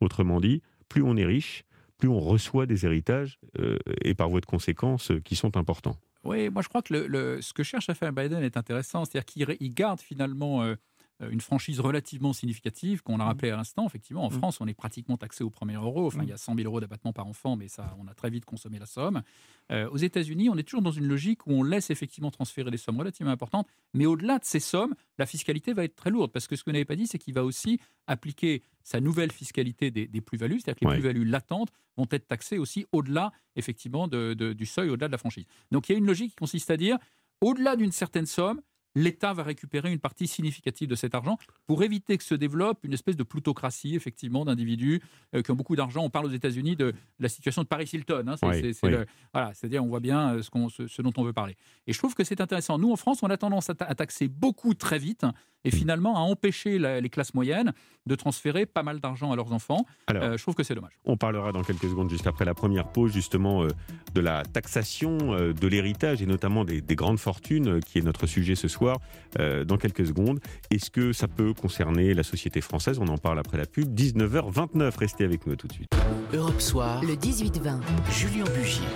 Autrement 0.00 0.40
dit, 0.40 0.62
plus 0.88 1.02
on 1.02 1.16
est 1.16 1.24
riche, 1.24 1.64
plus 1.98 2.08
on 2.08 2.20
reçoit 2.20 2.66
des 2.66 2.86
héritages 2.86 3.38
euh, 3.58 3.76
et 4.02 4.14
par 4.14 4.28
voie 4.28 4.40
de 4.40 4.46
conséquence 4.46 5.10
euh, 5.10 5.20
qui 5.20 5.36
sont 5.36 5.56
importants. 5.56 5.96
Oui, 6.24 6.48
moi 6.50 6.62
je 6.62 6.68
crois 6.68 6.82
que 6.82 6.94
le, 6.94 7.42
ce 7.42 7.52
que 7.52 7.62
cherche 7.62 7.88
à 7.88 7.94
faire 7.94 8.12
Biden 8.12 8.42
est 8.42 8.56
intéressant, 8.56 9.04
c'est-à-dire 9.04 9.24
qu'il 9.24 9.74
garde 9.74 10.00
finalement 10.00 10.62
euh, 10.62 10.76
une 11.20 11.40
franchise 11.40 11.80
relativement 11.80 12.32
significative 12.32 13.02
qu'on 13.02 13.14
a 13.14 13.24
mmh. 13.24 13.26
rappelé 13.26 13.50
à 13.50 13.56
l'instant. 13.56 13.86
Effectivement, 13.86 14.24
en 14.24 14.28
mmh. 14.28 14.38
France, 14.38 14.60
on 14.60 14.66
est 14.66 14.74
pratiquement 14.74 15.16
taxé 15.16 15.42
au 15.42 15.50
premier 15.50 15.74
euro. 15.74 16.06
Enfin, 16.06 16.22
il 16.22 16.28
y 16.28 16.32
a 16.32 16.36
100 16.36 16.54
000 16.54 16.66
euros 16.66 16.80
d'abattement 16.80 17.12
par 17.12 17.26
enfant, 17.26 17.56
mais 17.56 17.68
ça, 17.68 17.96
on 17.98 18.06
a 18.06 18.14
très 18.14 18.30
vite 18.30 18.44
consommé 18.44 18.78
la 18.78 18.86
somme. 18.86 19.22
aux 19.70 19.96
États-Unis, 19.96 20.48
on 20.48 20.56
est 20.56 20.62
toujours 20.62 20.82
dans 20.82 20.92
une 20.92 21.06
logique 21.06 21.46
où 21.46 21.52
on 21.52 21.62
laisse 21.62 21.90
effectivement 21.90 22.30
transférer 22.30 22.70
des 22.70 22.76
sommes 22.76 22.98
relativement 22.98 23.32
importantes, 23.32 23.66
mais 23.94 24.06
au-delà 24.06 24.38
de 24.38 24.44
ces 24.44 24.60
sommes, 24.60 24.94
la 25.18 25.26
fiscalité 25.26 25.72
va 25.72 25.84
être 25.84 25.96
très 25.96 26.10
lourde 26.10 26.30
parce 26.30 26.46
que 26.46 26.56
ce 26.56 26.62
que 26.62 26.70
vous 26.70 26.74
n'avez 26.74 26.84
pas 26.84 26.96
dit, 26.96 27.06
c'est 27.06 27.18
qu'il 27.18 27.34
va 27.34 27.44
aussi 27.44 27.80
appliquer 28.06 28.62
sa 28.82 29.00
nouvelle 29.00 29.32
fiscalité 29.32 29.90
des, 29.90 30.20
plus-values, 30.20 30.60
c'est-à-dire 30.60 30.80
que 30.80 30.86
les 30.86 31.00
plus-values 31.00 31.24
latentes 31.24 31.70
vont 31.96 32.06
être 32.10 32.26
taxées 32.26 32.58
aussi 32.58 32.86
au-delà, 32.92 33.32
effectivement, 33.56 34.08
du 34.08 34.66
seuil, 34.66 34.88
au-delà 34.88 35.08
de 35.08 35.12
la 35.12 35.18
franchise. 35.18 35.44
Donc 35.70 35.88
il 35.88 35.92
y 35.92 35.94
a 35.94 35.98
une 35.98 36.06
logique 36.06 36.30
qui 36.30 36.36
consiste 36.36 36.70
à 36.70 36.76
dire, 36.76 36.96
au-delà 37.40 37.76
d'une 37.76 37.92
certaine 37.92 38.26
somme, 38.26 38.62
l'État 38.94 39.32
va 39.32 39.42
récupérer 39.42 39.92
une 39.92 39.98
partie 39.98 40.26
significative 40.26 40.88
de 40.88 40.94
cet 40.94 41.14
argent 41.14 41.38
pour 41.66 41.82
éviter 41.82 42.18
que 42.18 42.24
se 42.24 42.34
développe 42.34 42.84
une 42.84 42.92
espèce 42.92 43.16
de 43.16 43.22
plutocratie, 43.22 43.94
effectivement, 43.94 44.44
d'individus 44.44 45.02
euh, 45.34 45.42
qui 45.42 45.50
ont 45.50 45.54
beaucoup 45.54 45.76
d'argent. 45.76 46.02
On 46.04 46.10
parle 46.10 46.26
aux 46.26 46.30
États-Unis 46.30 46.76
de, 46.76 46.94
la 47.18 47.28
situation 47.28 47.62
de 47.62 47.68
Paris 47.68 47.88
Hilton. 47.92 48.26
Hein. 48.28 48.36
c'est, 48.52 48.84
à 49.34 49.68
dire 49.68 49.84
on 49.84 49.88
voit 49.88 50.00
bien 50.00 50.34
euh, 50.34 50.42
ce, 50.42 50.86
ce, 50.86 51.02
dont 51.02 51.12
on 51.16 51.24
veut 51.24 51.32
parler. 51.32 51.56
Et 51.86 51.92
je 51.92 51.98
trouve 51.98 52.14
que 52.14 52.24
c'est 52.24 52.40
intéressant. 52.40 52.78
Nous, 52.78 52.90
en 52.90 52.96
France, 52.96 53.22
on 53.22 53.30
a 53.30 53.36
tendance 53.36 53.70
à, 53.70 53.74
taxer 53.74 54.28
beaucoup 54.28 54.74
très 54.74 54.98
vite 54.98 55.24
et 55.64 55.70
finalement 55.70 56.16
à 56.16 56.20
empêcher 56.20 56.78
les 56.78 57.08
classes 57.10 57.34
moyennes 57.34 57.72
de 58.06 58.14
transférer 58.14 58.64
pas 58.64 58.82
mal 58.82 59.00
d'argent 59.00 59.32
à 59.32 59.36
leurs 59.36 59.52
enfants. 59.52 59.84
Euh, 60.10 60.36
je 60.36 60.42
trouve 60.42 60.54
que 60.54 60.62
c'est 60.62 60.74
dommage. 60.74 60.98
On 61.04 61.16
parlera 61.16 61.52
dans 61.52 61.62
quelques 61.62 61.88
secondes, 61.88 62.08
juste 62.08 62.26
après 62.26 62.44
la 62.44 62.54
première 62.54 62.88
pause, 62.88 63.12
justement, 63.12 63.66
de 64.14 64.20
la 64.20 64.42
taxation 64.44 65.18
de 65.18 65.66
l'héritage 65.66 66.22
et 66.22 66.26
notamment 66.26 66.64
des, 66.64 66.80
des 66.80 66.94
grandes 66.94 67.18
fortunes, 67.18 67.80
qui 67.80 67.98
est 67.98 68.02
notre 68.02 68.26
sujet 68.26 68.54
ce 68.54 68.68
soir. 68.68 68.98
Euh, 69.38 69.64
dans 69.64 69.76
quelques 69.76 70.06
secondes. 70.06 70.40
Est-ce 70.70 70.90
que 70.90 71.12
ça 71.12 71.28
peut 71.28 71.52
concerner 71.52 72.14
la 72.14 72.22
société 72.22 72.60
française? 72.60 72.98
On 72.98 73.08
en 73.08 73.18
parle 73.18 73.38
après 73.38 73.58
la 73.58 73.66
pub. 73.66 73.94
19h29, 73.94 74.96
restez 74.98 75.24
avec 75.24 75.46
nous 75.46 75.54
tout 75.54 75.68
de 75.68 75.72
suite. 75.72 75.88
Europe 76.32 76.60
Soir, 76.60 77.02
le 77.04 77.14
18-20, 77.14 77.80
Julien 78.10 78.44
Bugier. 78.54 78.86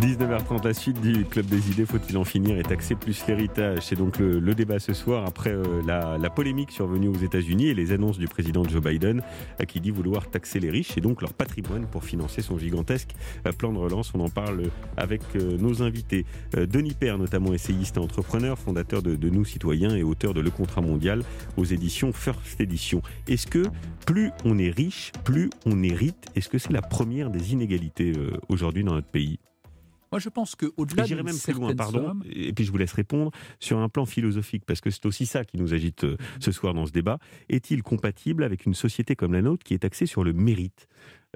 19h30, 0.00 0.64
la 0.64 0.72
suite 0.72 0.98
du 1.02 1.26
Club 1.26 1.44
des 1.44 1.70
idées, 1.70 1.84
faut-il 1.84 2.16
en 2.16 2.24
finir 2.24 2.58
et 2.58 2.62
taxer 2.62 2.94
plus 2.94 3.26
l'héritage 3.26 3.80
C'est 3.82 3.96
donc 3.96 4.18
le, 4.18 4.40
débat 4.54 4.78
ce 4.78 4.94
soir 4.94 5.26
après 5.26 5.50
euh, 5.50 5.82
la, 5.86 6.30
polémique 6.30 6.70
survenue 6.70 7.08
aux 7.08 7.18
États-Unis 7.18 7.66
et 7.66 7.74
les 7.74 7.92
annonces 7.92 8.16
du 8.16 8.26
président 8.26 8.64
Joe 8.64 8.82
Biden 8.82 9.22
euh, 9.60 9.64
qui 9.64 9.78
dit 9.78 9.90
vouloir 9.90 10.30
taxer 10.30 10.58
les 10.58 10.70
riches 10.70 10.96
et 10.96 11.02
donc 11.02 11.20
leur 11.20 11.34
patrimoine 11.34 11.86
pour 11.86 12.02
financer 12.02 12.40
son 12.40 12.56
gigantesque 12.56 13.10
plan 13.58 13.74
de 13.74 13.78
relance. 13.78 14.12
On 14.14 14.20
en 14.20 14.30
parle 14.30 14.62
avec 14.96 15.20
nos 15.34 15.82
invités. 15.82 16.24
Denis 16.56 16.94
Père, 16.94 17.18
notamment 17.18 17.52
essayiste 17.52 17.98
et 17.98 18.00
entrepreneur, 18.00 18.58
fondateur 18.58 19.02
de, 19.02 19.28
Nous 19.28 19.44
citoyen 19.44 19.94
et 19.94 20.02
auteur 20.02 20.32
de 20.32 20.40
Le 20.40 20.50
Contrat 20.50 20.80
mondial 20.80 21.22
aux 21.58 21.64
éditions 21.64 22.12
First 22.12 22.58
Edition. 22.60 23.02
Est-ce 23.28 23.46
que 23.46 23.64
plus 24.06 24.30
on 24.46 24.58
est 24.58 24.70
riche, 24.70 25.12
plus 25.24 25.50
on 25.66 25.82
hérite? 25.82 26.26
Est-ce 26.36 26.48
que 26.48 26.58
c'est 26.58 26.72
la 26.72 26.82
première 26.82 27.28
des 27.28 27.52
inégalités 27.52 28.12
euh, 28.16 28.30
aujourd'hui 28.48 28.82
dans 28.82 28.94
notre 28.94 29.08
pays? 29.08 29.38
Moi, 30.12 30.18
je 30.18 30.28
pense 30.28 30.54
qu'au-delà 30.56 31.06
de 31.06 31.22
même 31.22 31.38
plus 31.38 31.52
loin, 31.52 31.74
pardon, 31.74 32.18
et 32.30 32.52
puis 32.52 32.64
je 32.64 32.72
vous 32.72 32.78
laisse 32.78 32.92
répondre 32.92 33.30
sur 33.58 33.78
un 33.78 33.88
plan 33.88 34.06
philosophique, 34.06 34.64
parce 34.66 34.80
que 34.80 34.90
c'est 34.90 35.06
aussi 35.06 35.26
ça 35.26 35.44
qui 35.44 35.56
nous 35.56 35.74
agite 35.74 36.04
euh, 36.04 36.16
ce 36.40 36.52
soir 36.52 36.74
dans 36.74 36.86
ce 36.86 36.92
débat. 36.92 37.18
Est-il 37.48 37.82
compatible 37.82 38.44
avec 38.44 38.66
une 38.66 38.74
société 38.74 39.16
comme 39.16 39.32
la 39.32 39.42
nôtre 39.42 39.64
qui 39.64 39.74
est 39.74 39.84
axée 39.84 40.06
sur 40.06 40.24
le 40.24 40.32
mérite? 40.32 40.88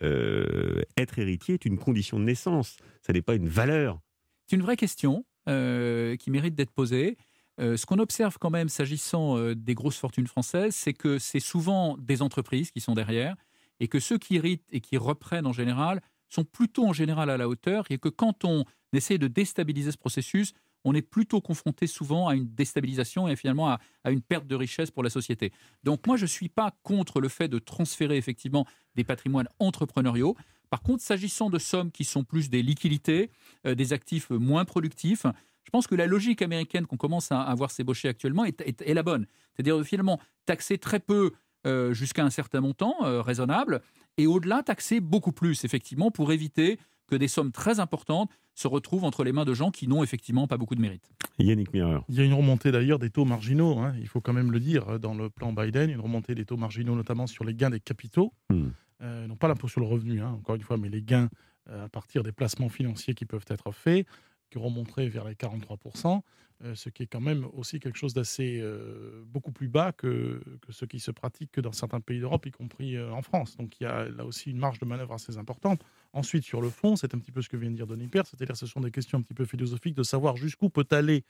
Euh, 0.02 0.82
Être 0.96 1.18
héritier 1.18 1.54
est 1.54 1.64
une 1.64 1.78
condition 1.78 2.18
de 2.18 2.25
naissance, 2.25 2.76
ça 3.02 3.12
n'est 3.12 3.22
pas 3.22 3.34
une 3.34 3.49
valeur. 3.49 4.00
C'est 4.46 4.56
une 4.56 4.62
vraie 4.62 4.76
question 4.76 5.25
qui 5.46 6.30
mérite 6.30 6.54
d'être 6.54 6.72
posée. 6.72 7.18
Euh, 7.60 7.76
ce 7.76 7.87
qu'on 7.87 7.99
observe 7.99 8.38
quand 8.38 8.50
même 8.50 8.68
s'agissant 8.68 9.38
euh, 9.38 9.54
des 9.54 9.75
grosses 9.75 9.99
fortunes 9.99 10.26
françaises, 10.26 10.75
c'est 10.75 10.92
que 10.92 11.18
c'est 11.18 11.40
souvent 11.40 11.96
des 11.99 12.20
entreprises 12.20 12.70
qui 12.70 12.80
sont 12.80 12.94
derrière 12.94 13.37
et 13.80 13.87
que 13.87 14.00
ceux 14.00 14.18
qui 14.18 14.37
héritent 14.37 14.66
et 14.72 14.80
qui 14.80 14.96
reprennent 14.96 15.46
en 15.46 15.52
général 15.52 16.00
sont 16.28 16.45
plutôt 16.45 16.87
en 16.87 16.93
général 16.93 17.31
à 17.31 17.37
la 17.37 17.49
hauteur 17.49 17.85
et 17.90 17.99
que 17.99 18.09
quand 18.09 18.45
on 18.45 18.64
essaie 18.93 19.19
de 19.19 19.28
déstabiliser 19.28 19.93
ce 19.93 19.99
processus, 19.99 20.52
on 20.85 20.95
est 20.95 21.02
plutôt 21.02 21.40
confronté 21.40 21.87
souvent 21.87 22.28
à 22.28 22.35
une 22.35 22.47
déstabilisation 22.47 23.26
et 23.28 23.37
finalement 23.37 23.71
à, 23.71 23.81
à 24.04 24.11
une 24.11 24.21
perte 24.21 24.47
de 24.47 24.54
richesse 24.54 24.90
pour 24.90 25.02
la 25.02 25.11
société. 25.11 25.52
Donc 25.83 26.07
moi, 26.07 26.16
je 26.16 26.23
ne 26.23 26.28
suis 26.28 26.49
pas 26.49 26.76
contre 26.83 27.21
le 27.21 27.28
fait 27.28 27.49
de 27.49 27.59
transférer 27.59 28.16
effectivement 28.16 28.66
des 28.95 29.04
patrimoines 29.04 29.49
entrepreneuriaux. 29.59 30.37
Par 30.71 30.83
contre, 30.83 31.02
s'agissant 31.02 31.50
de 31.50 31.59
sommes 31.59 31.90
qui 31.90 32.04
sont 32.04 32.25
plus 32.25 32.50
des 32.50 32.62
liquidités, 32.62 33.31
euh, 33.66 33.75
des 33.75 33.93
actifs 33.93 34.31
moins 34.31 34.64
productifs, 34.64 35.25
je 35.64 35.71
pense 35.71 35.87
que 35.87 35.95
la 35.95 36.07
logique 36.07 36.43
américaine 36.43 36.87
qu'on 36.87 36.97
commence 36.97 37.33
à, 37.33 37.52
voir 37.54 37.71
s'ébaucher 37.71 38.09
actuellement 38.09 38.45
est, 38.45 38.85
la 38.87 39.02
bonne. 39.02 39.26
C'est-à-dire 39.54 39.83
finalement 39.85 40.21
taxer 40.47 40.78
très 40.78 41.00
peu 41.00 41.33
euh, 41.66 41.94
jusqu'à 41.94 42.25
un 42.25 42.30
certain 42.30 42.61
montant 42.61 42.94
euh, 43.02 43.23
raisonnable 43.23 43.80
et 44.18 44.26
au-delà 44.26 44.62
taxer 44.62 45.00
beaucoup 45.00 45.33
plus, 45.33 45.64
effectivement, 45.64 46.11
pour 46.11 46.33
éviter 46.33 46.78
que 47.06 47.16
des 47.16 47.28
sommes 47.28 47.52
très 47.52 47.80
importantes 47.80 48.30
se 48.54 48.68
retrouvent 48.68 49.04
entre 49.04 49.25
les 49.25 49.33
mains 49.33 49.44
de 49.44 49.54
gens 49.54 49.71
qui 49.71 49.88
n'ont 49.88 50.02
effectivement 50.02 50.47
pas 50.47 50.56
beaucoup 50.56 50.75
de 50.75 50.80
mérite. 50.80 51.11
Yannick 51.38 51.73
Mirreur. 51.73 52.04
Il 52.09 52.14
y 52.14 52.21
a 52.21 52.25
une 52.25 52.35
remontée 52.35 52.71
d'ailleurs 52.71 52.99
des 52.99 53.11
taux 53.11 53.25
marginaux, 53.25 53.78
hein, 53.78 53.94
il 53.99 54.06
faut 54.06 54.21
quand 54.21 54.33
même 54.33 54.52
le 54.52 54.61
dire, 54.61 55.00
dans 55.00 55.14
le 55.14 55.28
plan 55.28 55.52
Biden, 55.52 55.90
une 55.90 56.00
remontée 56.00 56.35
des 56.35 56.44
taux 56.44 56.56
marginaux 56.56 56.94
notamment 56.94 57.26
sur 57.26 57.44
les 57.44 57.54
gains 57.54 57.71
des 57.71 57.80
capitaux, 57.80 58.33
hmm. 58.50 58.68
euh, 59.02 59.26
non 59.26 59.37
pas 59.37 59.49
l'impôt 59.49 59.68
sur 59.68 59.80
le 59.80 59.87
revenu, 59.87 60.21
hein, 60.21 60.37
encore 60.38 60.54
une 60.54 60.62
fois, 60.62 60.76
mais 60.76 60.88
les 60.88 61.02
gains 61.02 61.28
à 61.71 61.88
partir 61.88 62.23
des 62.23 62.33
placements 62.33 62.68
financiers 62.68 63.14
qui 63.14 63.25
peuvent 63.25 63.47
être 63.49 63.73
faits. 63.73 64.06
Qui 64.50 64.58
remonterait 64.58 65.08
vers 65.08 65.24
les 65.24 65.34
43%. 65.34 66.22
Euh, 66.62 66.74
ce 66.76 66.88
qui 66.88 67.02
est 67.02 67.06
quand 67.06 67.20
même 67.20 67.46
aussi 67.52 67.80
quelque 67.80 67.98
chose 67.98 68.14
d'assez 68.14 68.60
euh, 68.62 69.24
beaucoup 69.26 69.50
plus 69.50 69.66
bas 69.66 69.92
que, 69.92 70.40
que, 70.62 70.72
ce 70.72 70.84
qui 70.84 71.00
se 71.00 71.10
pratique 71.10 71.50
que 71.50 71.60
dans 71.60 71.72
certains 71.72 72.00
pays 72.00 72.20
d'Europe, 72.20 72.46
y 72.46 72.52
compris 72.52 72.96
euh, 72.96 73.12
en 73.12 73.22
France. 73.22 73.56
Donc 73.56 73.80
il 73.80 73.84
y 73.84 73.86
a 73.86 74.08
là 74.08 74.24
aussi 74.24 74.50
une 74.50 74.58
marge 74.58 74.78
de 74.78 74.86
manœuvre 74.86 75.14
assez 75.14 75.36
importante. 75.36 75.82
Ensuite, 76.12 76.44
sur 76.44 76.62
le 76.62 76.70
fond, 76.70 76.94
c'est 76.94 77.12
un 77.12 77.18
petit 77.18 77.32
peu 77.32 77.42
ce 77.42 77.48
que 77.48 77.56
vient 77.56 77.70
de 77.70 77.74
dire 77.74 77.88
Denis 77.88 78.06
Père, 78.06 78.24
c'est-à-dire 78.24 78.56
ce 78.56 78.66
sont 78.66 78.80
des 78.80 78.92
questions 78.92 79.18
un 79.18 79.22
petit 79.22 79.34
peu 79.34 79.44
philosophiques 79.44 79.96
de 79.96 80.04
savoir 80.04 80.36
jusqu'où 80.36 80.70
peut 80.70 80.86
aller 80.92 81.24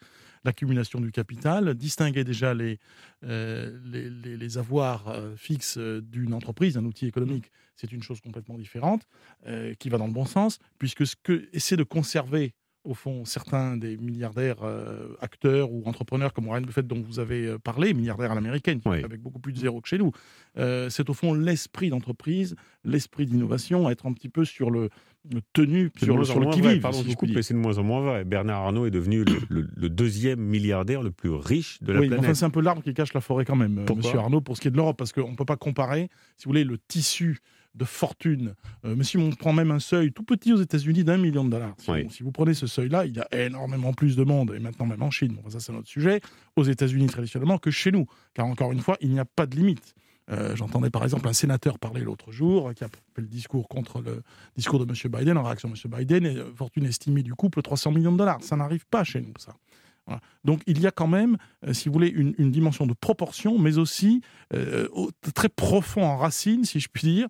l'accumulation 0.45 1.01
du 1.01 1.11
capital, 1.11 1.75
distinguer 1.75 2.23
déjà 2.23 2.53
les, 2.53 2.79
les, 3.23 4.59
avoirs 4.59 5.17
fixes 5.37 5.79
d'une 5.79 6.35
entreprise, 6.35 6.75
d'un 6.75 6.85
outil 6.85 7.07
économique, 7.07 7.51
c'est 7.77 7.91
une 7.93 8.03
chose 8.03 8.21
complètement 8.21 8.59
différente, 8.59 9.07
qui 9.79 9.89
va 9.89 9.97
dans 9.97 10.07
le 10.07 10.13
bon 10.13 10.27
sens, 10.27 10.59
puisque 10.79 11.07
ce 11.07 11.17
que 11.17 11.49
essaie 11.55 11.77
de 11.77 11.83
conserver 11.83 12.55
au 12.85 12.95
fond, 12.95 13.25
certains 13.25 13.77
des 13.77 13.97
milliardaires 13.97 14.63
euh, 14.63 15.17
acteurs 15.21 15.73
ou 15.73 15.83
entrepreneurs 15.87 16.33
comme 16.35 16.47
Warren 16.47 16.65
Buffett 16.65 16.87
dont 16.87 17.01
vous 17.01 17.19
avez 17.19 17.47
euh, 17.47 17.59
parlé, 17.59 17.95
milliardaires 17.95 18.33
à 18.33 18.35
l'américaine, 18.35 18.81
avec 18.85 19.21
beaucoup 19.21 19.39
plus 19.39 19.53
de 19.53 19.59
zéro 19.59 19.81
que 19.81 19.89
chez 19.89 19.99
nous, 19.99 20.13
euh, 20.59 20.91
c'est 20.91 21.09
au 21.09 21.15
fond 21.15 21.33
l'esprit 21.33 21.89
d'entreprise, 21.89 22.55
l'esprit 22.85 23.27
d'innovation, 23.27 23.89
être 23.89 24.07
un 24.07 24.13
petit 24.13 24.29
peu 24.29 24.45
sur 24.45 24.71
le, 24.71 24.91
tenu, 25.53 25.91
sur 25.97 26.17
le, 26.17 26.25
sur 26.25 26.41
le 26.41 26.51
qui-vive. 26.51 26.81
Pardon, 26.81 27.03
je 27.07 27.15
coupe, 27.15 27.31
mais 27.35 27.43
c'est 27.43 27.55
de 27.55 27.59
moins 27.59 27.79
en 27.79 27.83
moins 27.83 28.01
vrai. 28.01 28.25
Bernard 28.25 28.63
Arnault 28.63 28.87
est 28.87 28.91
devenu 28.91 29.25
le, 29.49 29.89
deuxième 29.89 30.41
milliardaire 30.41 31.03
le 31.03 31.11
plus 31.11 31.31
riche 31.31 31.83
de 31.83 31.93
la 31.93 32.01
oui, 32.01 32.09
planète. 32.09 32.25
Enfin, 32.25 32.35
c'est 32.35 32.45
un 32.45 32.51
peu 32.51 32.61
l'arbre 32.61 32.83
qui 32.83 32.95
cache 32.95 33.15
la 33.15 33.21
forêt 33.21 33.45
quand 33.45 33.57
même, 33.57 33.85
Monsieur 33.97 34.19
Arnault, 34.19 34.41
pour 34.41 34.57
ce 34.57 34.63
qui 34.63 34.69
est 34.69 34.71
de 34.71 34.77
l'Europe, 34.77 34.97
parce 34.97 35.13
qu'on 35.13 35.31
ne 35.31 35.37
peut 35.37 35.45
pas 35.45 35.57
comparer, 35.57 36.09
si 36.37 36.45
vous 36.45 36.51
voulez, 36.51 36.65
le 36.65 36.79
tissu 36.79 37.39
de 37.75 37.85
fortune. 37.85 38.55
Euh, 38.85 38.95
mais 38.97 39.05
si 39.05 39.19
on 39.19 39.31
prend 39.31 39.53
même 39.53 39.71
un 39.71 39.81
seuil 39.81 40.13
tout 40.13 40.23
petit 40.23 40.53
aux 40.53 40.61
États-Unis 40.61 41.05
d'un 41.05 41.19
million 41.19 41.45
de 41.45 41.51
dollars, 41.51 41.75
si, 42.11 42.23
vous 42.23 42.33
prenez 42.33 42.55
ce 42.55 42.67
seuil-là, 42.67 43.07
il 43.07 43.17
y 43.17 43.21
a 43.21 43.47
énormément 43.47 43.93
plus 43.93 44.17
de 44.17 44.25
monde, 44.25 44.53
et 44.55 44.61
maintenant 44.61 44.87
même 44.87 45.03
en 45.03 45.11
Chine, 45.11 45.37
bon, 45.43 45.51
ça 45.51 45.61
c'est 45.61 45.73
notre 45.73 45.89
sujet, 45.89 46.21
aux 46.57 46.65
États-Unis 46.65 47.07
traditionnellement 47.07 47.59
que 47.59 47.71
chez 47.71 47.91
nous. 47.91 48.07
Car 48.33 48.47
encore 48.47 48.73
une 48.73 48.81
fois, 48.81 48.97
il 49.01 49.11
n'y 49.11 49.19
a 49.19 49.25
pas 49.25 49.47
de 49.47 49.57
limite. 49.57 49.95
Euh, 50.31 50.57
j'entendais 50.57 50.91
par 50.91 51.05
exemple 51.05 51.29
un 51.29 51.33
sénateur 51.33 51.79
parler 51.79 52.01
l'autre 52.01 52.33
jour, 52.33 52.73
qui 52.75 52.85
a 52.85 52.89
fait 52.89 53.21
le 53.21 53.27
discours 53.27 53.69
contre 53.69 54.01
le 54.01 54.23
discours 54.57 54.85
de 54.85 54.91
M. 54.91 55.13
Biden, 55.13 55.37
en 55.37 55.43
réaction 55.43 55.69
à 55.69 55.73
M. 55.73 55.99
Biden, 55.99 56.27
et 56.27 56.37
euh, 56.37 56.53
fortune 56.55 56.87
estimée 56.87 57.23
du 57.23 57.35
couple 57.35 57.63
300 57.63 57.93
millions 57.93 58.13
de 58.13 58.19
dollars. 58.19 58.43
Ça 58.43 58.57
n'arrive 58.57 58.87
pas 58.87 59.05
chez 59.05 59.21
nous, 59.21 59.33
ça. 59.39 59.55
Donc 60.45 60.61
il 60.67 60.83
y 60.83 60.87
a 60.87 60.91
quand 60.91 61.07
même, 61.07 61.39
euh, 61.67 61.73
si 61.73 61.89
vous 61.89 61.95
voulez, 61.95 62.09
une, 62.09 62.51
dimension 62.51 62.87
de 62.87 62.93
proportion, 62.93 63.59
mais 63.59 63.79
aussi 63.79 64.21
très 65.35 65.49
profond 65.49 66.05
en 66.05 66.19
racine, 66.19 66.65
si 66.65 66.79
je 66.79 66.89
puis 66.93 67.09
dire, 67.09 67.29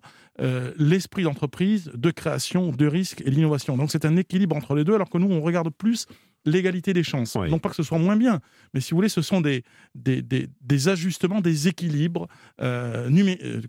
l'esprit 0.77 1.23
d'entreprise, 1.23 1.89
de 1.93 2.11
création, 2.11 2.71
de 2.71 2.85
risque 2.85 3.21
et 3.21 3.29
l'innovation. 3.31 3.77
Donc 3.77 3.91
c'est 3.91 4.03
un 4.03 4.17
équilibre 4.17 4.55
entre 4.57 4.75
les 4.75 4.83
deux, 4.83 4.93
alors 4.93 5.09
que 5.09 5.17
nous, 5.17 5.31
on 5.31 5.41
regarde 5.41 5.69
plus 5.69 6.05
l'égalité 6.45 6.93
des 6.93 7.03
chances. 7.03 7.35
Non 7.35 7.59
pas 7.59 7.69
que 7.69 7.75
ce 7.75 7.83
soit 7.83 7.97
moins 7.97 8.15
bien, 8.15 8.39
mais 8.73 8.79
si 8.79 8.91
vous 8.91 8.97
voulez, 8.97 9.09
ce 9.09 9.21
sont 9.21 9.41
des, 9.41 9.63
des, 9.95 10.21
des, 10.21 10.87
ajustements, 10.87 11.41
des 11.41 11.67
équilibres 11.67 12.27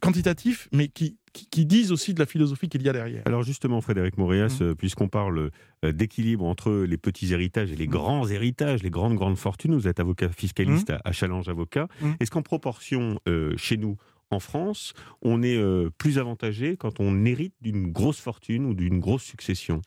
quantitatifs, 0.01 0.69
mais 0.73 0.89
qui, 0.89 1.17
qui, 1.51 1.67
disent 1.67 1.93
aussi 1.93 2.15
de 2.15 2.19
la 2.19 2.27
philosophie 2.27 2.69
qu'il 2.69 2.83
y 2.83 2.89
a 2.89 2.93
derrière. 2.93 3.23
Alors 3.27 3.43
justement, 3.43 3.81
Frédéric 3.81 4.17
Mourias, 4.17 4.59
mmh. 4.61 4.75
puisqu'on 4.75 5.09
parle 5.09 5.51
euh, 5.85 5.93
d'équilibre 5.93 6.45
entre 6.45 6.73
les 6.73 6.97
petits 6.97 7.33
héritages 7.33 7.71
et 7.71 7.77
les 7.77 7.87
mmh. 7.87 7.91
grands 7.91 8.29
héritages, 8.29 8.83
les 8.83 8.91
grandes, 8.91 9.15
grandes 9.15 9.37
fortunes, 9.37 9.75
vous 9.75 9.89
êtes 9.89 10.01
avocat 10.01 10.31
fiscaliste 10.31 10.91
mmh. 10.91 10.99
à, 11.05 11.13
Challenge 11.13 11.49
Avocat, 11.49 11.89
est-ce 12.21 12.31
qu'en 12.31 12.43
proportion, 12.43 13.21
euh, 13.29 13.55
chez 13.57 13.77
nous, 13.77 13.97
en 14.31 14.41
France, 14.41 14.93
on 15.23 15.43
est 15.43 15.57
euh, 15.57 15.91
plus 15.99 16.19
avantagé 16.19 16.77
quand 16.77 16.99
on 17.01 17.25
hérite 17.25 17.55
d'une 17.61 17.93
grosse 17.93 18.19
fortune 18.19 18.67
ou 18.67 18.75
d'une 18.75 18.99
grosse 18.99 19.23
succession? 19.23 19.83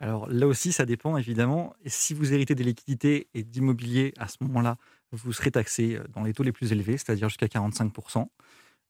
Alors 0.00 0.28
là 0.28 0.46
aussi, 0.46 0.72
ça 0.72 0.86
dépend 0.86 1.16
évidemment. 1.16 1.74
Si 1.86 2.14
vous 2.14 2.32
héritez 2.32 2.54
des 2.54 2.64
liquidités 2.64 3.28
et 3.34 3.42
d'immobilier, 3.42 4.12
à 4.18 4.28
ce 4.28 4.36
moment-là, 4.42 4.76
vous 5.12 5.32
serez 5.32 5.50
taxé 5.50 5.98
dans 6.12 6.22
les 6.22 6.32
taux 6.32 6.42
les 6.42 6.52
plus 6.52 6.72
élevés, 6.72 6.98
c'est-à-dire 6.98 7.28
jusqu'à 7.28 7.46
45%, 7.46 8.26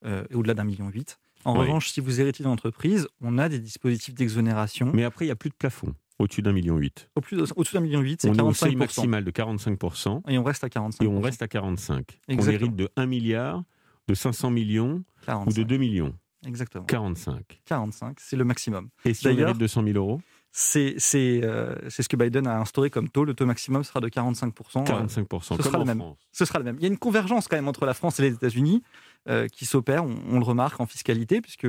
et 0.04 0.34
au-delà 0.34 0.54
d'un 0.54 0.64
million 0.64 0.88
huit. 0.88 1.18
En 1.44 1.54
revanche, 1.54 1.90
si 1.90 2.00
vous 2.00 2.20
héritez 2.20 2.42
d'une 2.42 2.50
entreprise, 2.50 3.06
on 3.20 3.38
a 3.38 3.48
des 3.48 3.60
dispositifs 3.60 4.14
d'exonération. 4.14 4.90
Mais 4.92 5.04
après, 5.04 5.26
il 5.26 5.28
n'y 5.28 5.32
a 5.32 5.36
plus 5.36 5.50
de 5.50 5.54
plafond. 5.54 5.94
Au-dessus 6.18 6.42
d'un 6.42 6.52
million 6.52 6.76
huit. 6.76 7.08
Au-dessus 7.14 7.74
d'un 7.74 7.80
million 7.80 8.00
huit, 8.00 8.22
c'est 8.22 8.30
45%. 8.30 8.32
On 8.32 8.38
est 8.38 8.42
au 8.42 8.54
seuil 8.54 8.74
maximal 8.74 9.22
de 9.24 9.30
45%. 9.30 10.22
Et 10.28 10.38
on 10.38 10.42
reste 10.42 10.64
à 10.64 10.68
45%. 10.68 11.04
Et 11.04 11.06
on 11.06 11.20
reste 11.20 11.42
à 11.42 11.48
45. 11.48 12.18
On 12.28 12.48
hérite 12.48 12.74
de 12.74 12.88
1 12.96 13.06
milliard, 13.06 13.62
de 14.08 14.14
500 14.14 14.50
millions 14.50 15.04
ou 15.46 15.52
de 15.52 15.62
2 15.62 15.76
millions. 15.76 16.14
Exactement. 16.46 16.84
45. 16.86 17.60
45, 17.66 18.18
c'est 18.18 18.36
le 18.36 18.44
maximum. 18.44 18.88
Et 19.04 19.14
si 19.14 19.28
on 19.28 19.36
hérite 19.36 19.58
200 19.58 19.84
000 19.84 19.98
euros? 19.98 20.20
C'est 20.58 20.96
euh, 21.44 21.74
c'est 21.90 22.02
ce 22.02 22.08
que 22.08 22.16
Biden 22.16 22.46
a 22.46 22.58
instauré 22.58 22.88
comme 22.88 23.10
taux. 23.10 23.24
Le 23.24 23.34
taux 23.34 23.44
maximum 23.44 23.84
sera 23.84 24.00
de 24.00 24.08
45%. 24.08 24.86
45%, 24.86 25.56
ce 25.56 25.62
sera 25.62 25.78
le 25.78 25.84
même. 25.84 26.02
Ce 26.32 26.44
sera 26.46 26.58
le 26.58 26.64
même. 26.64 26.76
Il 26.78 26.82
y 26.82 26.86
a 26.86 26.88
une 26.88 26.96
convergence 26.96 27.46
quand 27.46 27.56
même 27.56 27.68
entre 27.68 27.84
la 27.84 27.92
France 27.92 28.18
et 28.20 28.22
les 28.22 28.32
États-Unis 28.32 28.82
euh, 29.28 29.48
qui 29.48 29.66
s'opère, 29.66 30.04
on, 30.04 30.38
le 30.38 30.44
remarque 30.44 30.80
en 30.80 30.86
fiscalité, 30.86 31.42
puisque 31.42 31.66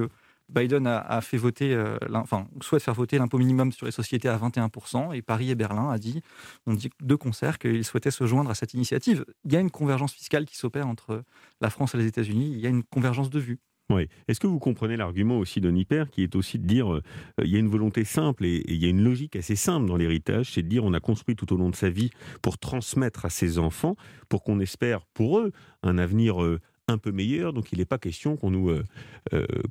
Biden 0.47 0.87
a, 0.87 1.19
fait 1.19 1.35
voter, 1.35 1.73
euh, 1.73 1.97
enfin, 2.13 2.47
souhaite 2.61 2.81
faire 2.81 2.93
voter 2.93 3.17
l'impôt 3.17 3.37
minimum 3.37 3.73
sur 3.73 3.85
les 3.85 3.91
sociétés 3.91 4.29
à 4.29 4.37
21%, 4.37 5.13
et 5.13 5.21
Paris 5.21 5.51
et 5.51 5.55
Berlin 5.55 5.89
a 5.89 5.97
dit, 5.97 6.21
on 6.65 6.73
dit 6.73 6.89
de 7.01 7.15
concert 7.15 7.59
qu'ils 7.59 7.83
souhaitaient 7.83 8.11
se 8.11 8.25
joindre 8.25 8.49
à 8.49 8.55
cette 8.55 8.73
initiative. 8.73 9.25
Il 9.43 9.51
y 9.51 9.57
a 9.57 9.59
une 9.59 9.71
convergence 9.71 10.13
fiscale 10.13 10.45
qui 10.45 10.55
s'opère 10.55 10.87
entre 10.87 11.23
la 11.59 11.69
France 11.69 11.93
et 11.93 11.97
les 11.97 12.05
États-Unis, 12.05 12.53
il 12.53 12.59
y 12.61 12.67
a 12.67 12.69
une 12.69 12.83
convergence 12.83 13.29
de 13.29 13.39
vues. 13.39 13.59
Oui. 13.89 14.07
Est-ce 14.27 14.41
que 14.41 14.47
vous 14.47 14.59
comprenez 14.59 14.97
l'argument 14.97 15.37
aussi 15.37 15.61
de 15.61 15.71
Nipper, 15.71 16.05
qui 16.11 16.21
est 16.21 16.35
aussi 16.35 16.59
de 16.59 16.67
dire 16.67 16.93
euh, 16.93 17.01
il 17.41 17.49
y 17.49 17.55
a 17.55 17.59
une 17.59 17.69
volonté 17.69 18.03
simple 18.03 18.45
et, 18.45 18.63
il 18.67 18.83
y 18.83 18.85
a 18.85 18.89
une 18.89 19.03
logique 19.03 19.37
assez 19.37 19.55
simple 19.55 19.87
dans 19.87 19.95
l'héritage, 19.95 20.51
c'est 20.51 20.61
de 20.61 20.67
dire 20.67 20.83
on 20.83 20.93
a 20.93 20.99
construit 20.99 21.35
tout 21.35 21.53
au 21.53 21.57
long 21.57 21.69
de 21.69 21.75
sa 21.75 21.89
vie 21.89 22.09
pour 22.41 22.57
transmettre 22.57 23.25
à 23.25 23.29
ses 23.29 23.59
enfants, 23.59 23.95
pour 24.27 24.43
qu'on 24.43 24.59
espère 24.59 25.05
pour 25.13 25.39
eux 25.39 25.53
un 25.83 25.97
avenir 25.97 26.43
euh, 26.43 26.59
un 26.89 26.97
peu 26.97 27.13
meilleur. 27.13 27.53
Donc 27.53 27.71
il 27.71 27.77
n'est 27.77 27.85
pas 27.85 27.97
question 27.97 28.35
qu'on 28.35 28.51
nous, 28.51 28.69
euh, 28.69 28.83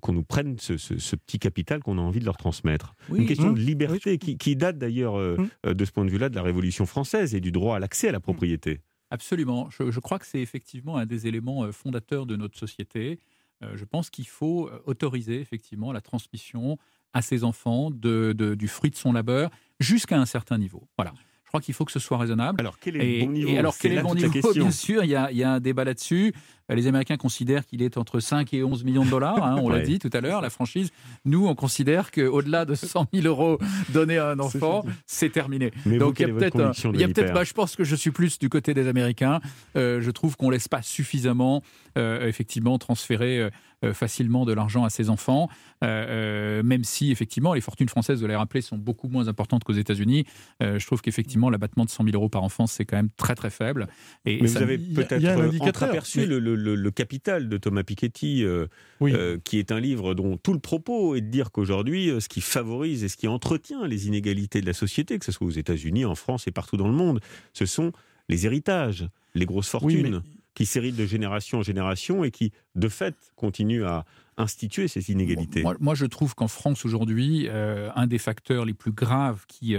qu'on 0.01 0.15
nous 0.15 0.23
prenne 0.23 0.59
ce, 0.59 0.73
petit 1.17 1.39
capital 1.39 1.83
qu'on 1.83 1.99
a 1.99 2.01
envie 2.01 2.21
de 2.21 2.25
leur 2.25 2.39
transmettre. 2.39 2.95
Une 3.15 3.27
question 3.27 3.53
de 3.53 3.61
mmh. 3.61 3.65
liberté 3.65 4.19
qui, 4.19 4.57
date 4.57 4.79
d'ailleurs 4.79 5.17
mmh. 5.17 5.75
de 5.75 5.85
ce 5.85 5.93
point 5.93 6.07
de 6.07 6.11
vue-là 6.11 6.31
de 6.31 6.35
la 6.35 6.43
Révolution 6.43 6.87
française 6.87 7.35
et 7.35 7.41
du 7.41 7.53
droit 7.53 7.77
à 7.77 7.79
l'accès 7.79 8.09
à 8.09 8.13
la 8.13 8.21
propriété. 8.21 8.81
Absolument. 9.11 9.69
je 9.71 10.01
crois 10.01 10.19
que 10.19 10.27
c'est 10.27 10.41
effectivement 10.41 10.97
un 10.97 11.07
des 11.07 11.27
éléments 11.27 11.71
fondateurs 11.71 12.27
de 12.27 12.37
notre 12.37 12.59
société. 12.59 13.21
Euh, 13.63 13.73
je 13.75 13.85
pense 13.85 14.11
qu'il 14.11 14.27
faut 14.27 14.69
euh, 14.69 14.83
autoriser 14.85 15.41
effectivement 15.41 15.93
la 15.93 16.01
transmission 16.01 16.79
à 17.13 17.23
ses 17.23 17.45
enfants 17.45 17.91
de, 17.91 18.35
du 18.35 18.69
fruit 18.69 18.91
de 18.91 18.97
son 18.97 19.13
labeur 19.13 19.51
jusqu'à 19.81 20.19
un 20.19 20.27
certain 20.27 20.59
niveau. 20.59 20.87
Voilà. 20.99 21.15
Je 21.45 21.49
crois 21.49 21.61
qu'il 21.61 21.75
faut 21.75 21.85
que 21.85 21.93
ce 21.93 22.01
soit 22.01 22.19
raisonnable. 22.19 22.61
Alors, 22.61 22.79
quel 22.79 22.97
est 22.97 23.21
le 23.21 23.25
bon 23.25 23.33
niveau? 23.33 23.57
alors, 23.57 23.79
quel 23.79 23.93
est, 23.93 23.97
le 23.97 24.03
bon 24.03 24.15
niveau? 24.15 24.53
Bien 24.53 24.71
sûr, 24.71 25.05
il 25.05 25.11
y, 25.11 25.15
a, 25.15 25.31
il 25.31 25.39
y, 25.39 25.45
a, 25.45 25.53
un 25.53 25.61
débat 25.61 25.85
là-dessus. 25.85 26.35
Les 26.69 26.87
Américains 26.87 27.17
considèrent 27.17 27.65
qu'il 27.67 27.83
est 27.83 27.97
entre 27.97 28.19
5 28.21 28.53
et 28.55 28.65
11 28.65 28.85
millions 28.85 29.05
de 29.05 29.11
dollars, 29.11 29.45
hein, 29.45 29.57
on 29.63 29.69
l'a 29.69 29.81
dit 29.83 29.99
tout 29.99 30.11
à 30.13 30.21
l'heure, 30.21 30.41
la 30.41 30.51
franchise. 30.51 30.91
Nous, 31.25 31.47
on 31.47 31.55
considère 31.55 32.11
qu'au-delà 32.11 32.65
de 32.65 32.75
100 32.75 33.07
000 33.13 33.27
euros 33.27 33.59
donnés 33.91 34.19
à 34.19 34.31
un 34.31 34.39
enfant, 34.41 34.85
c'est 35.07 35.31
terminé. 35.31 35.73
Donc, 35.87 36.21
il 36.21 36.29
y 36.29 36.31
a 36.31 36.35
peut-être. 36.35 36.73
Il 36.93 37.01
y 37.01 37.05
a 37.05 37.09
peut-être. 37.09 37.33
Bah, 37.33 37.45
je 37.45 37.53
pense 37.53 37.77
que 37.77 37.85
je 37.85 37.95
suis 37.95 38.11
plus 38.11 38.39
du 38.39 38.49
côté 38.49 38.75
des 38.75 38.89
Américains. 38.89 39.41
Euh, 39.77 40.01
je 40.01 40.11
trouve 40.11 40.37
qu'on 40.37 40.51
laisse 40.51 40.69
pas 40.69 40.83
suffisamment, 40.83 41.63
euh, 41.99 42.27
effectivement, 42.27 42.79
transférer 42.79 43.51
euh, 43.85 43.93
facilement 43.93 44.45
de 44.45 44.53
l'argent 44.53 44.85
à 44.85 44.91
ses 44.91 45.11
enfants, 45.11 45.49
même 45.83 46.83
si, 46.83 47.13
effectivement, 47.13 47.53
les 47.53 47.61
fortunes 47.61 47.89
françaises, 47.89 48.21
de 48.21 48.27
les 48.27 48.35
rappeler, 48.35 48.63
sont 48.63 48.79
beaucoup 48.79 49.09
moins 49.09 49.29
importantes 49.29 49.65
qu'aux 49.65 49.75
États-Unis. 49.75 50.25
je 50.61 50.85
trouve 50.87 51.03
qu'effectivement, 51.03 51.51
l'abattement 51.51 51.85
de 51.85 51.91
100 51.91 52.05
000 52.05 52.17
euros 52.17 52.31
par 52.31 52.43
enfant, 52.43 52.67
c'est 52.67 52.85
quand 52.85 52.97
même 52.97 53.11
très, 53.17 53.35
très 53.35 53.51
faible. 53.51 53.87
Et, 54.25 54.41
Mais 54.41 54.49
vous 54.49 54.57
avez 54.57 54.79
peut-être 54.79 55.83
aperçu 55.83 56.27
le 56.27 56.41
le, 56.41 56.56
Capital 56.91 57.49
de 57.49 57.57
Thomas 57.57 57.83
Piketty, 57.83 58.45
euh, 58.45 58.67
euh, 59.03 59.39
qui 59.45 59.59
est 59.59 59.73
un 59.73 59.81
livre 59.81 60.15
dont 60.15 60.37
tout 60.37 60.53
le 60.53 60.59
propos 60.59 61.15
est 61.15 61.21
de 61.21 61.29
dire 61.29 61.51
qu'aujourd'hui, 61.51 62.11
euh, 62.11 62.21
ce 62.21 62.29
qui 62.29 62.41
favorise 62.41 63.05
et 63.05 63.09
ce 63.09 63.17
qui 63.17 63.29
entretient 63.29 63.87
les 63.87 64.07
inégalités 64.07 64.61
de 64.61 64.67
la 64.67 64.73
société, 64.73 65.19
que 65.19 65.25
ce 65.25 65.33
soit 65.33 65.47
aux 65.47 65.51
États-Unis, 65.51 66.05
en 66.05 66.15
France 66.15 66.47
et 66.47 66.51
partout 66.51 66.77
dans 66.77 66.89
le 66.89 66.95
monde, 66.95 67.21
ce 67.53 67.67
sont 67.67 67.93
les 68.29 68.47
héritages, 68.47 69.09
les 69.35 69.47
grosses 69.47 69.69
fortunes. 69.69 70.23
qui 70.55 70.65
s'héritent 70.65 70.97
de 70.97 71.05
génération 71.05 71.59
en 71.59 71.63
génération 71.63 72.25
et 72.25 72.31
qui, 72.31 72.51
de 72.77 72.89
fait, 72.89 73.15
continuent 73.37 73.85
à 73.85 74.07
instituer 74.39 74.89
ces 74.89 75.11
inégalités. 75.11 75.63
Moi, 75.81 75.95
je 75.95 76.07
trouve 76.07 76.35
qu'en 76.35 76.49
France 76.49 76.87
aujourd'hui, 76.87 77.47
un 77.51 78.07
des 78.07 78.17
facteurs 78.17 78.65
les 78.65 78.73
plus 78.73 78.93
graves 78.93 79.45
qui 79.49 79.77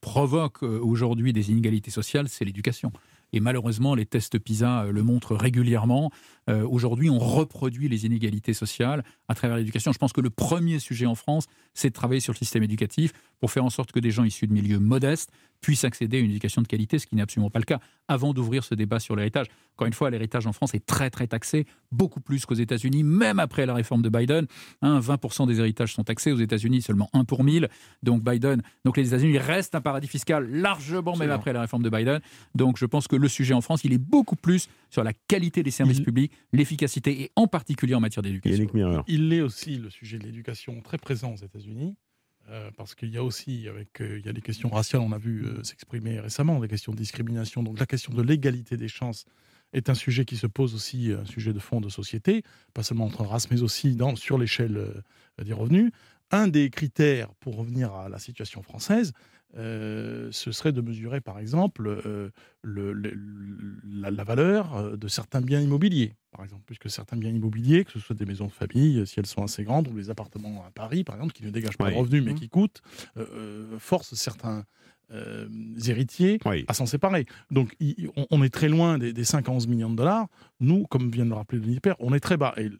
provoque 0.00 0.62
aujourd'hui 0.62 1.32
des 1.32 1.50
inégalités 1.50 1.90
sociales, 1.90 2.28
c'est 2.28 2.44
l'éducation. 2.44 2.92
Et 3.32 3.40
malheureusement, 3.40 3.94
les 3.94 4.06
tests 4.06 4.38
PISA 4.38 4.86
le 4.90 5.02
montrent 5.02 5.34
régulièrement. 5.34 6.10
Aujourd'hui, 6.48 7.10
on 7.10 7.18
reproduit 7.18 7.88
les 7.88 8.06
inégalités 8.06 8.54
sociales 8.54 9.04
à 9.28 9.34
travers 9.34 9.56
l'éducation. 9.56 9.92
Je 9.92 9.98
pense 9.98 10.12
que 10.12 10.20
le 10.20 10.30
premier 10.30 10.78
sujet 10.78 11.06
en 11.06 11.16
France, 11.16 11.46
c'est 11.74 11.88
de 11.88 11.94
travailler 11.94 12.20
sur 12.20 12.32
le 12.32 12.38
système 12.38 12.62
éducatif 12.62 13.12
pour 13.40 13.50
faire 13.50 13.64
en 13.64 13.70
sorte 13.70 13.92
que 13.92 14.00
des 14.00 14.10
gens 14.10 14.24
issus 14.24 14.46
de 14.46 14.52
milieux 14.52 14.78
modestes 14.78 15.30
puissent 15.60 15.84
accéder 15.84 16.18
à 16.18 16.20
une 16.20 16.30
éducation 16.30 16.62
de 16.62 16.66
qualité, 16.66 16.98
ce 16.98 17.06
qui 17.06 17.16
n'est 17.16 17.22
absolument 17.22 17.50
pas 17.50 17.58
le 17.58 17.64
cas, 17.64 17.80
avant 18.08 18.32
d'ouvrir 18.32 18.62
ce 18.62 18.74
débat 18.74 19.00
sur 19.00 19.16
l'héritage. 19.16 19.46
Encore 19.74 19.86
une 19.86 19.94
fois, 19.94 20.10
l'héritage 20.10 20.46
en 20.46 20.52
France 20.52 20.74
est 20.74 20.84
très 20.84 21.10
très 21.10 21.26
taxé, 21.26 21.66
beaucoup 21.90 22.20
plus 22.20 22.46
qu'aux 22.46 22.54
États-Unis, 22.54 23.02
même 23.02 23.38
après 23.38 23.66
la 23.66 23.74
réforme 23.74 24.02
de 24.02 24.08
Biden. 24.08 24.46
20% 24.82 25.42
hein, 25.42 25.46
des 25.46 25.58
héritages 25.58 25.94
sont 25.94 26.04
taxés, 26.04 26.30
aux 26.30 26.38
États-Unis 26.38 26.82
seulement 26.82 27.08
1 27.14 27.24
pour 27.24 27.42
1000. 27.42 27.68
Donc 28.02 28.22
Biden, 28.22 28.62
donc 28.84 28.96
les 28.96 29.08
États-Unis 29.08 29.38
restent 29.38 29.74
un 29.74 29.80
paradis 29.80 30.08
fiscal 30.08 30.48
largement, 30.48 31.16
même 31.16 31.30
après 31.30 31.52
la 31.52 31.62
réforme 31.62 31.82
de 31.82 31.90
Biden. 31.90 32.20
Donc 32.54 32.78
je 32.78 32.86
pense 32.86 33.08
que 33.08 33.15
le 33.16 33.28
sujet 33.28 33.54
en 33.54 33.60
France, 33.60 33.84
il 33.84 33.92
est 33.92 33.98
beaucoup 33.98 34.36
plus 34.36 34.68
sur 34.90 35.04
la 35.04 35.12
qualité 35.12 35.62
des 35.62 35.70
services 35.70 36.00
publics, 36.00 36.32
l'efficacité 36.52 37.22
et 37.22 37.30
en 37.36 37.46
particulier 37.46 37.94
en 37.94 38.00
matière 38.00 38.22
d'éducation. 38.22 39.04
Il 39.08 39.32
est 39.32 39.40
aussi 39.40 39.76
le 39.76 39.90
sujet 39.90 40.18
de 40.18 40.24
l'éducation 40.24 40.80
très 40.80 40.98
présent 40.98 41.32
aux 41.32 41.44
États-Unis. 41.44 41.96
Euh, 42.48 42.70
parce 42.76 42.94
qu'il 42.94 43.10
y 43.10 43.18
a 43.18 43.24
aussi, 43.24 43.66
avec, 43.66 44.00
euh, 44.00 44.20
il 44.20 44.26
y 44.26 44.28
a 44.28 44.32
des 44.32 44.40
questions 44.40 44.68
raciales, 44.68 45.02
on 45.02 45.10
a 45.10 45.18
vu 45.18 45.44
euh, 45.44 45.64
s'exprimer 45.64 46.20
récemment, 46.20 46.60
des 46.60 46.68
questions 46.68 46.92
de 46.92 46.96
discrimination. 46.96 47.64
Donc 47.64 47.80
la 47.80 47.86
question 47.86 48.14
de 48.14 48.22
l'égalité 48.22 48.76
des 48.76 48.86
chances 48.86 49.24
est 49.72 49.90
un 49.90 49.94
sujet 49.94 50.24
qui 50.24 50.36
se 50.36 50.46
pose 50.46 50.72
aussi, 50.72 51.10
un 51.12 51.24
sujet 51.24 51.52
de 51.52 51.58
fond 51.58 51.80
de 51.80 51.88
société, 51.88 52.44
pas 52.72 52.84
seulement 52.84 53.06
entre 53.06 53.24
races, 53.24 53.50
mais 53.50 53.62
aussi 53.62 53.96
dans, 53.96 54.14
sur 54.14 54.38
l'échelle 54.38 55.02
des 55.42 55.52
revenus. 55.52 55.90
Un 56.30 56.46
des 56.46 56.70
critères, 56.70 57.34
pour 57.40 57.56
revenir 57.56 57.92
à 57.92 58.08
la 58.08 58.20
situation 58.20 58.62
française, 58.62 59.12
euh, 59.56 60.28
ce 60.32 60.52
serait 60.52 60.72
de 60.72 60.80
mesurer, 60.80 61.20
par 61.20 61.38
exemple, 61.38 61.86
euh, 61.86 62.30
le, 62.62 62.92
la, 63.84 64.24
valeur 64.24 64.76
euh, 64.76 64.96
de 64.96 65.08
certains 65.08 65.40
biens 65.40 65.60
immobiliers. 65.60 66.14
Par 66.30 66.44
exemple, 66.44 66.62
puisque 66.66 66.90
certains 66.90 67.16
biens 67.16 67.30
immobiliers, 67.30 67.84
que 67.84 67.92
ce 67.92 67.98
soit 67.98 68.16
des 68.16 68.26
maisons 68.26 68.46
de 68.46 68.52
famille, 68.52 69.06
si 69.06 69.18
elles 69.18 69.26
sont 69.26 69.42
assez 69.42 69.64
grandes, 69.64 69.88
ou 69.88 69.92
des 69.92 70.10
appartements 70.10 70.64
à 70.66 70.70
Paris, 70.70 71.04
par 71.04 71.14
exemple, 71.14 71.32
qui 71.32 71.44
ne 71.44 71.50
dégagent 71.50 71.78
pas 71.78 71.90
de 71.90 71.96
revenus, 71.96 72.22
mais 72.22 72.32
mmh. 72.32 72.38
qui 72.38 72.48
coûtent, 72.48 72.82
forcent 73.78 74.14
certains 74.14 74.64
euh, 75.12 75.46
héritiers 75.86 76.38
à 76.66 76.74
s'en 76.74 76.86
séparer. 76.86 77.26
Donc 77.50 77.76
on, 78.30 78.42
est 78.42 78.48
très 78.48 78.68
loin 78.68 78.98
des, 78.98 79.12
des 79.12 79.24
5 79.24 79.48
à 79.48 79.52
11 79.52 79.68
millions 79.68 79.90
de 79.90 79.96
dollars. 79.96 80.26
Nous, 80.58 80.84
comme 80.84 81.10
vient 81.10 81.24
de 81.24 81.30
le 81.30 81.36
rappeler 81.36 81.60
Denis 81.60 81.80
Père, 81.80 81.96
on 81.98 82.14
est 82.14 82.20
très 82.20 82.36
bas. 82.36 82.54
Et, 82.56 82.70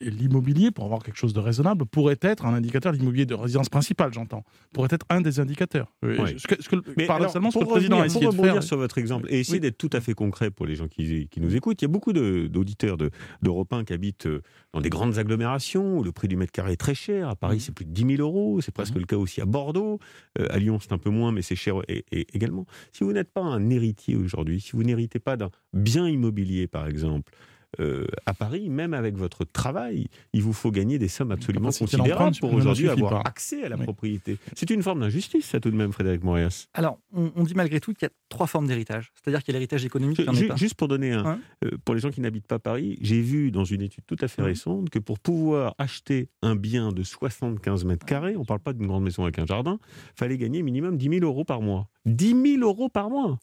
l'immobilier, 0.00 0.70
pour 0.70 0.84
avoir 0.84 1.02
quelque 1.02 1.18
chose 1.18 1.32
de 1.32 1.40
raisonnable, 1.40 1.84
pourrait 1.84 2.18
être 2.20 2.46
un 2.46 2.54
indicateur, 2.54 2.92
l'immobilier 2.92 3.26
de 3.26 3.34
résidence 3.34 3.68
principale, 3.68 4.12
j'entends, 4.12 4.44
pourrait 4.72 4.88
être 4.92 5.04
un 5.10 5.20
des 5.20 5.40
indicateurs. 5.40 5.92
Ce 6.02 6.46
que, 6.46 6.62
ce 6.62 6.68
que, 6.68 6.76
Mais 6.96 7.06
paradoxalement, 7.06 7.50
ce 7.50 7.58
que 7.58 7.64
le 7.64 7.70
président 7.70 8.00
a 8.00 8.06
essayé 8.06 8.26
de 8.26 8.32
faire... 8.32 8.62
sur 8.62 8.76
votre 8.76 8.98
exemple 8.98 9.26
et 9.28 9.40
essayer 9.40 9.60
d'être 9.60 9.78
tout 9.78 9.90
à 9.92 10.00
fait 10.00 10.14
concret 10.14 10.50
pour 10.50 10.66
les 10.66 10.76
gens 10.76 10.88
qui, 10.88 11.28
qui 11.28 11.40
nous 11.40 11.56
écoutent, 11.56 11.82
il 11.82 11.84
y 11.84 11.90
a 11.90 11.92
beaucoup 11.92 12.12
d'auditeurs 12.12 12.96
d'Européens 13.42 13.84
qui 13.84 13.92
habitent 13.92 14.26
euh, 14.26 14.42
dans 14.72 14.80
des 14.80 14.90
grandes 14.90 15.18
agglomérations 15.18 15.98
où 15.98 16.02
le 16.04 16.12
prix 16.12 16.28
du 16.28 16.36
mètre 16.36 16.52
carré 16.52 16.72
est 16.72 16.76
très 16.76 16.94
cher. 16.94 17.28
À 17.28 17.36
Paris, 17.36 17.56
mmh. 17.56 17.60
c'est 17.60 17.74
plus 17.74 17.84
de 17.84 17.90
10 17.90 18.16
000 18.16 18.22
euros. 18.22 18.60
C'est 18.60 18.72
presque 18.72 18.94
mmh. 18.94 19.00
le 19.00 19.06
cas 19.06 19.16
aussi 19.16 19.40
à 19.40 19.46
Bordeaux. 19.46 19.98
Euh, 20.38 20.46
à 20.50 20.58
Lyon, 20.58 20.78
c'est 20.80 20.92
un 20.92 20.98
peu 20.98 21.10
moins, 21.10 21.32
mais 21.32 21.42
c'est 21.42 21.56
et, 21.88 22.04
également. 22.34 22.66
Si 22.92 23.04
vous 23.04 23.12
n'êtes 23.12 23.32
pas 23.32 23.42
un 23.42 23.70
héritier 23.70 24.16
aujourd'hui, 24.16 24.60
si 24.60 24.72
vous 24.72 24.82
n'héritez 24.82 25.18
pas 25.18 25.36
d'un 25.36 25.50
bien 25.72 26.08
immobilier, 26.08 26.66
par 26.66 26.86
exemple, 26.86 27.32
euh, 27.80 28.06
à 28.26 28.34
Paris, 28.34 28.68
même 28.68 28.94
avec 28.94 29.16
votre 29.16 29.44
travail, 29.44 30.08
il 30.32 30.42
vous 30.42 30.52
faut 30.52 30.70
gagner 30.70 30.98
des 30.98 31.08
sommes 31.08 31.32
absolument 31.32 31.70
considérables 31.70 32.36
pour 32.38 32.52
aujourd'hui 32.52 32.88
avoir 32.88 33.26
accès 33.26 33.64
à 33.64 33.68
la 33.68 33.76
propriété. 33.76 34.38
C'est 34.54 34.70
une 34.70 34.82
forme 34.82 35.00
d'injustice, 35.00 35.46
ça 35.46 35.60
tout 35.60 35.70
de 35.70 35.76
même, 35.76 35.92
Frédéric 35.92 36.24
Morias. 36.24 36.66
Alors, 36.74 36.98
on, 37.12 37.42
dit 37.44 37.54
malgré 37.54 37.80
tout 37.80 37.92
qu'il 37.92 38.06
y 38.06 38.10
a 38.10 38.12
trois 38.28 38.46
formes 38.46 38.66
d'héritage. 38.66 39.12
C'est-à-dire 39.14 39.42
qu'il 39.42 39.52
y 39.52 39.56
a 39.56 39.58
l'héritage 39.58 39.84
économique. 39.84 40.20
juste 40.56 40.74
pour 40.74 40.88
donner 40.88 41.12
un, 41.12 41.38
euh, 41.64 41.70
pour 41.84 41.94
les 41.94 42.00
gens 42.00 42.10
qui 42.10 42.20
n'habitent 42.20 42.46
pas 42.46 42.58
Paris, 42.58 42.98
j'ai 43.00 43.20
vu 43.20 43.50
dans 43.50 43.64
une 43.64 43.82
étude 43.82 44.04
tout 44.06 44.16
à 44.20 44.28
fait 44.28 44.42
récente 44.42 44.90
que 44.90 44.98
pour 44.98 45.18
pouvoir 45.18 45.74
acheter 45.78 46.28
un 46.42 46.56
bien 46.56 46.92
de 46.92 47.02
75 47.02 47.84
mètres 47.84 48.06
carrés, 48.06 48.36
on 48.36 48.40
ne 48.40 48.44
parle 48.44 48.60
pas 48.60 48.72
d'une 48.72 48.86
grande 48.86 49.04
maison 49.04 49.22
avec 49.22 49.38
un 49.38 49.46
jardin, 49.46 49.78
fallait 50.14 50.38
gagner 50.38 50.62
minimum 50.62 50.96
10 50.96 51.20
000 51.20 51.24
euros 51.24 51.44
par 51.44 51.60
mois. 51.60 51.88
10 52.06 52.58
000 52.58 52.62
euros 52.62 52.88
par 52.88 53.10
mois. 53.10 53.38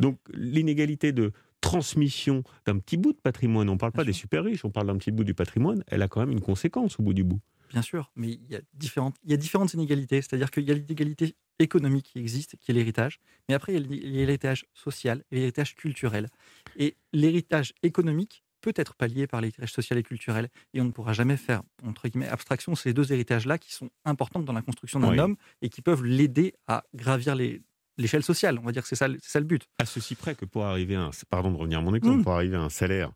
Donc 0.00 0.18
l'inégalité 0.34 1.12
de 1.12 1.32
transmission 1.66 2.44
d'un 2.64 2.78
petit 2.78 2.96
bout 2.96 3.12
de 3.12 3.18
patrimoine, 3.18 3.68
on 3.68 3.74
ne 3.74 3.78
parle 3.78 3.92
pas 3.92 4.04
des 4.04 4.12
super 4.12 4.44
riches, 4.44 4.64
on 4.64 4.70
parle 4.70 4.86
d'un 4.86 4.96
petit 4.96 5.10
bout 5.10 5.24
du 5.24 5.34
patrimoine, 5.34 5.82
elle 5.88 6.02
a 6.02 6.08
quand 6.08 6.20
même 6.20 6.30
une 6.30 6.40
conséquence 6.40 6.98
au 7.00 7.02
bout 7.02 7.14
du 7.14 7.24
bout. 7.24 7.40
Bien 7.70 7.82
sûr, 7.82 8.12
mais 8.14 8.28
il 8.28 8.48
y 8.48 8.54
a 8.54 8.60
différentes, 8.74 9.16
il 9.24 9.30
y 9.32 9.34
a 9.34 9.36
différentes 9.36 9.74
inégalités. 9.74 10.22
C'est-à-dire 10.22 10.52
qu'il 10.52 10.62
y 10.62 10.70
a 10.70 10.74
l'inégalité 10.74 11.34
économique 11.58 12.10
qui 12.12 12.20
existe, 12.20 12.56
qui 12.56 12.70
est 12.70 12.74
l'héritage, 12.74 13.18
mais 13.48 13.54
après 13.54 13.74
il 13.74 13.92
y 13.92 14.06
a 14.06 14.10
l'héritage 14.10 14.66
social 14.72 15.24
et 15.32 15.36
l'héritage 15.36 15.74
culturel. 15.74 16.28
Et 16.76 16.96
l'héritage 17.12 17.74
économique 17.82 18.44
peut 18.60 18.72
être 18.76 18.94
pallié 18.94 19.26
par 19.26 19.40
l'héritage 19.40 19.72
social 19.72 19.98
et 19.98 20.02
culturel, 20.04 20.48
et 20.74 20.80
on 20.80 20.84
ne 20.84 20.90
pourra 20.90 21.12
jamais 21.12 21.36
faire, 21.36 21.62
entre 21.84 22.08
guillemets, 22.08 22.28
abstraction 22.28 22.74
ces 22.76 22.92
deux 22.92 23.12
héritages-là 23.12 23.58
qui 23.58 23.72
sont 23.72 23.90
importants 24.04 24.40
dans 24.40 24.52
la 24.52 24.62
construction 24.62 25.00
d'un 25.00 25.18
homme 25.18 25.36
et 25.62 25.68
qui 25.68 25.82
peuvent 25.82 26.04
l'aider 26.04 26.54
à 26.66 26.84
gravir 26.94 27.34
les, 27.34 27.62
l'échelle 27.98 28.22
sociale. 28.22 28.58
On 28.58 28.66
va 28.66 28.72
dire 28.72 28.82
que 28.82 28.88
c'est 28.88 28.96
ça, 28.96 29.08
ça, 29.22 29.40
le 29.40 29.46
but. 29.46 29.68
À 29.78 29.86
ceci 29.86 30.14
près 30.14 30.34
que 30.34 30.44
pour 30.44 30.64
arriver 30.64 30.96
à 30.96 31.02
un, 31.02 31.10
pardon 31.30 31.50
de 31.50 31.56
revenir 31.56 31.78
à 31.78 31.82
mon 31.82 31.94
exemple, 31.94 32.18
mmh. 32.18 32.24
pour 32.24 32.32
arriver 32.32 32.56
à 32.56 32.62
un 32.62 32.70
salaire 32.70 33.12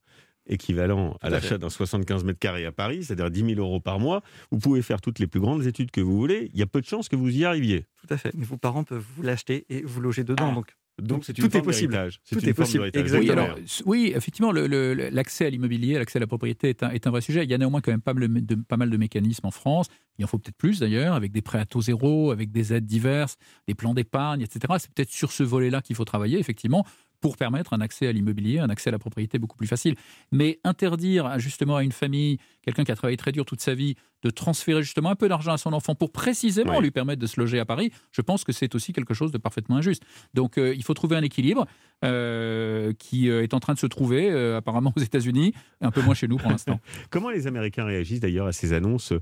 équivalent 0.47 1.17
à 1.21 1.31
l'achat 1.31 1.59
d'un 1.59 1.71
75 1.71 2.25
mètres 2.25 2.39
carrés 2.39 2.67
à 2.67 2.73
Paris, 2.73 3.05
c'est-à-dire 3.05 3.31
10 3.31 3.55
000 3.55 3.61
euros 3.61 3.81
par 3.81 4.01
mois, 4.01 4.23
vous 4.51 4.59
pouvez 4.59 4.83
faire 4.83 5.01
toutes 5.01 5.19
les 5.19 5.27
plus 5.27 5.41
grandes 5.41 5.65
études 5.67 5.91
que 5.91 6.01
vous 6.01 6.17
voulez. 6.17 6.51
Il 6.53 6.59
y 6.59 6.63
a 6.63 6.67
peu 6.67 6.81
de 6.81 6.87
chances 6.87 7.09
que 7.09 7.17
vous 7.17 7.31
y 7.37 7.45
arriviez. 7.45 7.87
Tout 8.01 8.13
à 8.13 8.17
fait. 8.17 8.33
Mais 8.35 8.45
vos 8.45 8.57
parents 8.57 8.85
peuvent 8.85 9.05
vous 9.17 9.23
l'acheter 9.23 9.67
et 9.69 9.83
vous 9.83 10.01
loger 10.01 10.25
dedans. 10.25 10.49
Ah. 10.51 10.55
Donc 10.55 10.77
donc, 11.01 11.25
c'est 11.25 11.33
tout 11.33 11.57
est 11.57 11.63
possible. 11.63 12.09
Tout 12.31 12.49
est 12.49 12.55
possible. 12.55 12.91
Exactement. 12.95 13.49
Oui, 13.87 14.13
effectivement, 14.15 14.53
l'accès 14.53 15.47
à 15.47 15.51
l'immobilier, 15.51 15.99
l'accès 15.99 16.19
à 16.19 16.21
la 16.21 16.27
propriété 16.27 16.71
est 16.71 16.83
un, 16.83 16.91
est 16.91 17.07
un, 17.07 17.11
vrai 17.11 17.21
sujet. 17.21 17.45
Il 17.45 17.51
y 17.51 17.55
a 17.55 17.59
néanmoins 17.59 17.81
quand 17.81 17.91
même 17.91 18.01
pas 18.01 18.15
mal 18.15 18.29
de, 18.29 18.55
pas 18.55 18.77
mal 18.77 18.91
de 18.91 18.97
mécanismes 18.97 19.47
en 19.47 19.51
France. 19.51 19.89
Il 20.19 20.25
en 20.25 20.29
faut 20.29 20.39
peut-être 20.39 20.57
plus 20.57 20.81
d'ailleurs, 20.81 21.15
avec 21.15 21.33
des 21.33 21.43
prêts 21.43 21.59
à 21.59 21.65
taux 21.65 21.83
zéro, 21.83 22.31
avec 22.31 22.51
des 22.53 22.75
aides 22.75 22.87
diverses, 22.87 23.37
des 23.67 23.75
plans 23.75 23.95
d'épargne, 23.95 24.43
etc. 24.43 24.75
C'est 24.79 24.91
peut-être 24.93 25.11
sur 25.11 25.33
ce 25.33 25.43
volet-là 25.43 25.81
qu'il 25.81 25.97
faut 25.97 26.05
travailler, 26.05 26.39
effectivement, 26.39 26.85
pour 27.21 27.37
permettre 27.37 27.73
un 27.73 27.81
accès 27.81 28.07
à 28.07 28.13
l'immobilier, 28.13 28.59
un 28.59 28.71
accès 28.71 28.89
à 28.89 28.93
la 28.93 28.99
propriété 28.99 29.39
beaucoup 29.39 29.57
plus 29.57 29.67
facile. 29.67 29.95
Mais 30.33 30.59
interdire 30.65 31.39
justement 31.39 31.77
à 31.77 31.83
une 31.83 31.93
famille, 31.93 32.39
quelqu'un 32.63 32.85
qui 32.85 32.93
a 32.93 32.97
travaillé 32.97 33.17
très 33.17 33.33
dur 33.33 33.45
toute 33.45 33.61
sa 33.61 33.75
vie, 33.75 33.97
de 34.23 34.31
transférer 34.31 34.83
justement 34.83 35.11
un 35.11 35.15
peu 35.15 35.29
d'argent 35.29 35.53
à 35.53 35.59
son 35.59 35.73
enfant 35.73 35.95
pour 35.95 36.13
précisément 36.13 36.81
lui 36.81 36.91
permettre 36.91 37.21
de 37.21 37.27
se 37.27 37.41
loger 37.41 37.59
à 37.59 37.65
Paris, 37.65 37.91
je 38.13 38.21
pense 38.23 38.45
que 38.45 38.53
c'est 38.53 38.75
aussi 38.75 38.93
quelque 38.93 39.15
chose 39.15 39.33
de 39.33 39.39
parfaitement 39.39 39.77
injuste. 39.77 40.03
Donc 40.35 40.59
euh, 40.59 40.75
il 40.75 40.85
faut 40.85 40.95
trouver 40.95 41.17
un 41.17 41.23
équilibre 41.23 41.67
euh, 42.05 42.93
qui 42.99 43.31
euh, 43.31 43.43
est 43.43 43.55
en 43.55 43.61
train 43.61 43.75
de 43.75 43.79
se 43.79 43.87
trouver 43.87 44.31
apparemment 44.55 44.93
aux 44.97 45.01
États-Unis, 45.01 45.53
un 45.81 45.91
peu 45.91 46.03
moins 46.03 46.15
chez 46.15 46.29
nous 46.29 46.37
pour 46.37 46.51
l'instant. 46.51 46.81
Comment 47.11 47.31
les 47.31 47.47
Américains 47.47 47.85
réagissent 47.85 48.21
d'ailleurs 48.21 48.47
à 48.47 48.53
ces 48.53 48.73
annonces 48.73 49.13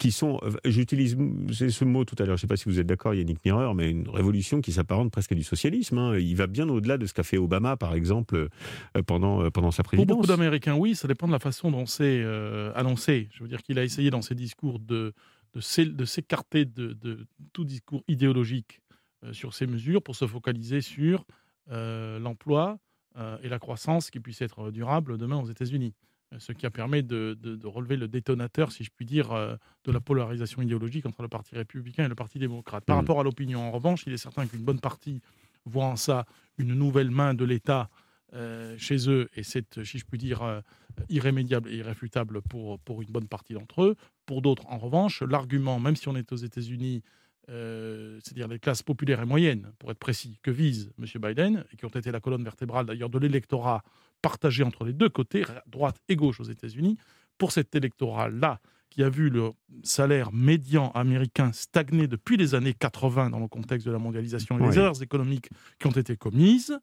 qui 0.00 0.10
sont, 0.10 0.40
j'utilise 0.64 1.16
ce 1.50 1.84
mot 1.84 2.04
tout 2.04 2.16
à 2.18 2.24
l'heure, 2.24 2.36
je 2.36 2.40
ne 2.40 2.42
sais 2.42 2.46
pas 2.46 2.56
si 2.56 2.64
vous 2.64 2.80
êtes 2.80 2.86
d'accord 2.86 3.14
Yannick 3.14 3.44
Mirreur, 3.44 3.74
mais 3.74 3.90
une 3.90 4.08
révolution 4.08 4.60
qui 4.60 4.72
s'apparente 4.72 5.10
presque 5.10 5.32
à 5.32 5.34
du 5.34 5.42
socialisme. 5.42 5.98
Hein. 5.98 6.18
Il 6.18 6.36
va 6.36 6.46
bien 6.46 6.68
au-delà 6.68 6.98
de 6.98 7.06
ce 7.06 7.14
qu'a 7.14 7.22
fait 7.22 7.38
Obama 7.48 7.76
par 7.76 7.94
exemple 7.94 8.48
pendant, 9.06 9.50
pendant 9.50 9.70
sa 9.70 9.82
présidence. 9.82 10.06
Pour 10.06 10.16
beaucoup 10.16 10.28
d'Américains, 10.28 10.74
oui, 10.74 10.94
ça 10.94 11.08
dépend 11.08 11.26
de 11.26 11.32
la 11.32 11.38
façon 11.38 11.70
dont 11.70 11.86
c'est 11.86 12.24
annoncé. 12.74 13.28
Je 13.32 13.42
veux 13.42 13.48
dire 13.48 13.62
qu'il 13.62 13.78
a 13.78 13.84
essayé 13.84 14.10
dans 14.10 14.22
ses 14.22 14.34
discours 14.34 14.78
de, 14.78 15.14
de 15.54 16.04
s'écarter 16.04 16.64
de, 16.64 16.92
de, 16.92 17.26
tout 17.52 17.64
discours 17.64 18.02
idéologique 18.08 18.80
euh, 19.24 19.32
sur 19.32 19.54
ces 19.54 19.66
mesures 19.66 20.02
pour 20.02 20.16
se 20.16 20.26
focaliser 20.26 20.80
sur 20.80 21.24
euh, 21.70 22.18
l'emploi 22.18 22.78
euh, 23.16 23.36
et 23.42 23.48
la 23.48 23.58
croissance 23.58 24.10
qui 24.10 24.20
puisse 24.20 24.42
être 24.42 24.70
durable 24.70 25.18
demain 25.18 25.36
aux 25.36 25.46
États-Unis. 25.46 25.94
Ce 26.36 26.52
qui 26.52 26.66
a 26.66 26.70
permis 26.70 27.02
de, 27.02 27.58
relever 27.64 27.96
le 27.96 28.06
détonateur, 28.06 28.70
si 28.70 28.84
je 28.84 28.90
puis 28.94 29.06
dire, 29.06 29.30
de 29.30 29.90
la 29.90 29.98
polarisation 29.98 30.60
idéologique 30.60 31.06
entre 31.06 31.22
le 31.22 31.28
Parti 31.28 31.54
républicain 31.54 32.04
et 32.04 32.08
le 32.08 32.14
Parti 32.14 32.38
démocrate. 32.38 32.84
Par 32.84 32.96
mmh. 32.96 33.00
rapport 33.00 33.20
à 33.20 33.22
l'opinion, 33.22 33.66
en 33.66 33.70
revanche, 33.70 34.02
il 34.06 34.12
est 34.12 34.18
certain 34.18 34.46
qu'une 34.46 34.60
bonne 34.60 34.78
partie 34.78 35.22
voit 35.64 35.86
en 35.86 35.96
ça 35.96 36.26
une 36.58 36.74
nouvelle 36.74 37.10
main 37.10 37.34
de 37.34 37.44
l'État 37.44 37.88
chez 38.76 39.08
eux, 39.08 39.30
et 39.36 39.42
c'est, 39.42 39.82
si 39.84 39.98
je 39.98 40.04
puis 40.04 40.18
dire, 40.18 40.62
irrémédiable 41.08 41.70
et 41.70 41.76
irréfutable 41.76 42.42
pour, 42.42 42.78
pour 42.80 43.00
une 43.00 43.08
bonne 43.08 43.26
partie 43.26 43.54
d'entre 43.54 43.82
eux. 43.82 43.96
Pour 44.26 44.42
d'autres, 44.42 44.66
en 44.66 44.78
revanche, 44.78 45.22
l'argument, 45.22 45.80
même 45.80 45.96
si 45.96 46.08
on 46.08 46.16
est 46.16 46.30
aux 46.30 46.36
États-Unis, 46.36 47.02
euh, 47.50 48.18
c'est-à-dire 48.22 48.48
les 48.48 48.58
classes 48.58 48.82
populaires 48.82 49.22
et 49.22 49.24
moyennes, 49.24 49.72
pour 49.78 49.90
être 49.90 49.98
précis, 49.98 50.38
que 50.42 50.50
vise 50.50 50.92
M. 50.98 51.06
Biden, 51.22 51.64
et 51.72 51.76
qui 51.76 51.86
ont 51.86 51.88
été 51.88 52.10
la 52.10 52.20
colonne 52.20 52.44
vertébrale 52.44 52.84
d'ailleurs 52.84 53.08
de 53.08 53.18
l'électorat 53.18 53.82
partagé 54.20 54.62
entre 54.62 54.84
les 54.84 54.92
deux 54.92 55.08
côtés, 55.08 55.44
droite 55.66 55.98
et 56.08 56.16
gauche 56.16 56.40
aux 56.40 56.44
États-Unis, 56.44 56.98
pour 57.38 57.52
cet 57.52 57.74
électorat-là, 57.74 58.60
qui 58.90 59.02
a 59.02 59.08
vu 59.08 59.30
le 59.30 59.50
salaire 59.82 60.32
médian 60.32 60.90
américain 60.92 61.52
stagner 61.52 62.06
depuis 62.06 62.36
les 62.36 62.54
années 62.54 62.74
80 62.74 63.30
dans 63.30 63.40
le 63.40 63.48
contexte 63.48 63.86
de 63.86 63.92
la 63.92 63.98
mondialisation 63.98 64.58
et 64.58 64.68
les 64.68 64.78
erreurs 64.78 65.02
économiques 65.02 65.50
qui 65.78 65.86
ont 65.86 65.92
été 65.92 66.16
commises, 66.16 66.78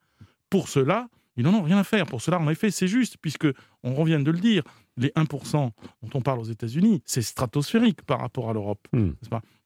pour 0.50 0.70
cela, 0.70 1.08
ils 1.38 1.44
n'en 1.44 1.54
ont 1.54 1.64
rien 1.64 1.78
à 1.78 1.84
faire. 1.84 2.06
Pour 2.06 2.22
cela, 2.22 2.40
en 2.40 2.50
effet, 2.50 2.72
c'est 2.72 2.88
juste, 2.88 3.18
puisque, 3.22 3.48
on 3.84 3.94
revient 3.94 4.22
de 4.24 4.32
le 4.32 4.40
dire, 4.40 4.64
les 4.98 5.10
1% 5.10 5.52
dont 5.54 5.74
on 6.14 6.22
parle 6.22 6.40
aux 6.40 6.46
États-Unis, 6.46 7.02
c'est 7.06 7.22
stratosphérique 7.22 8.02
par 8.04 8.20
rapport 8.20 8.50
à 8.50 8.54
l'Europe. 8.54 8.88
Hmm. 8.94 9.12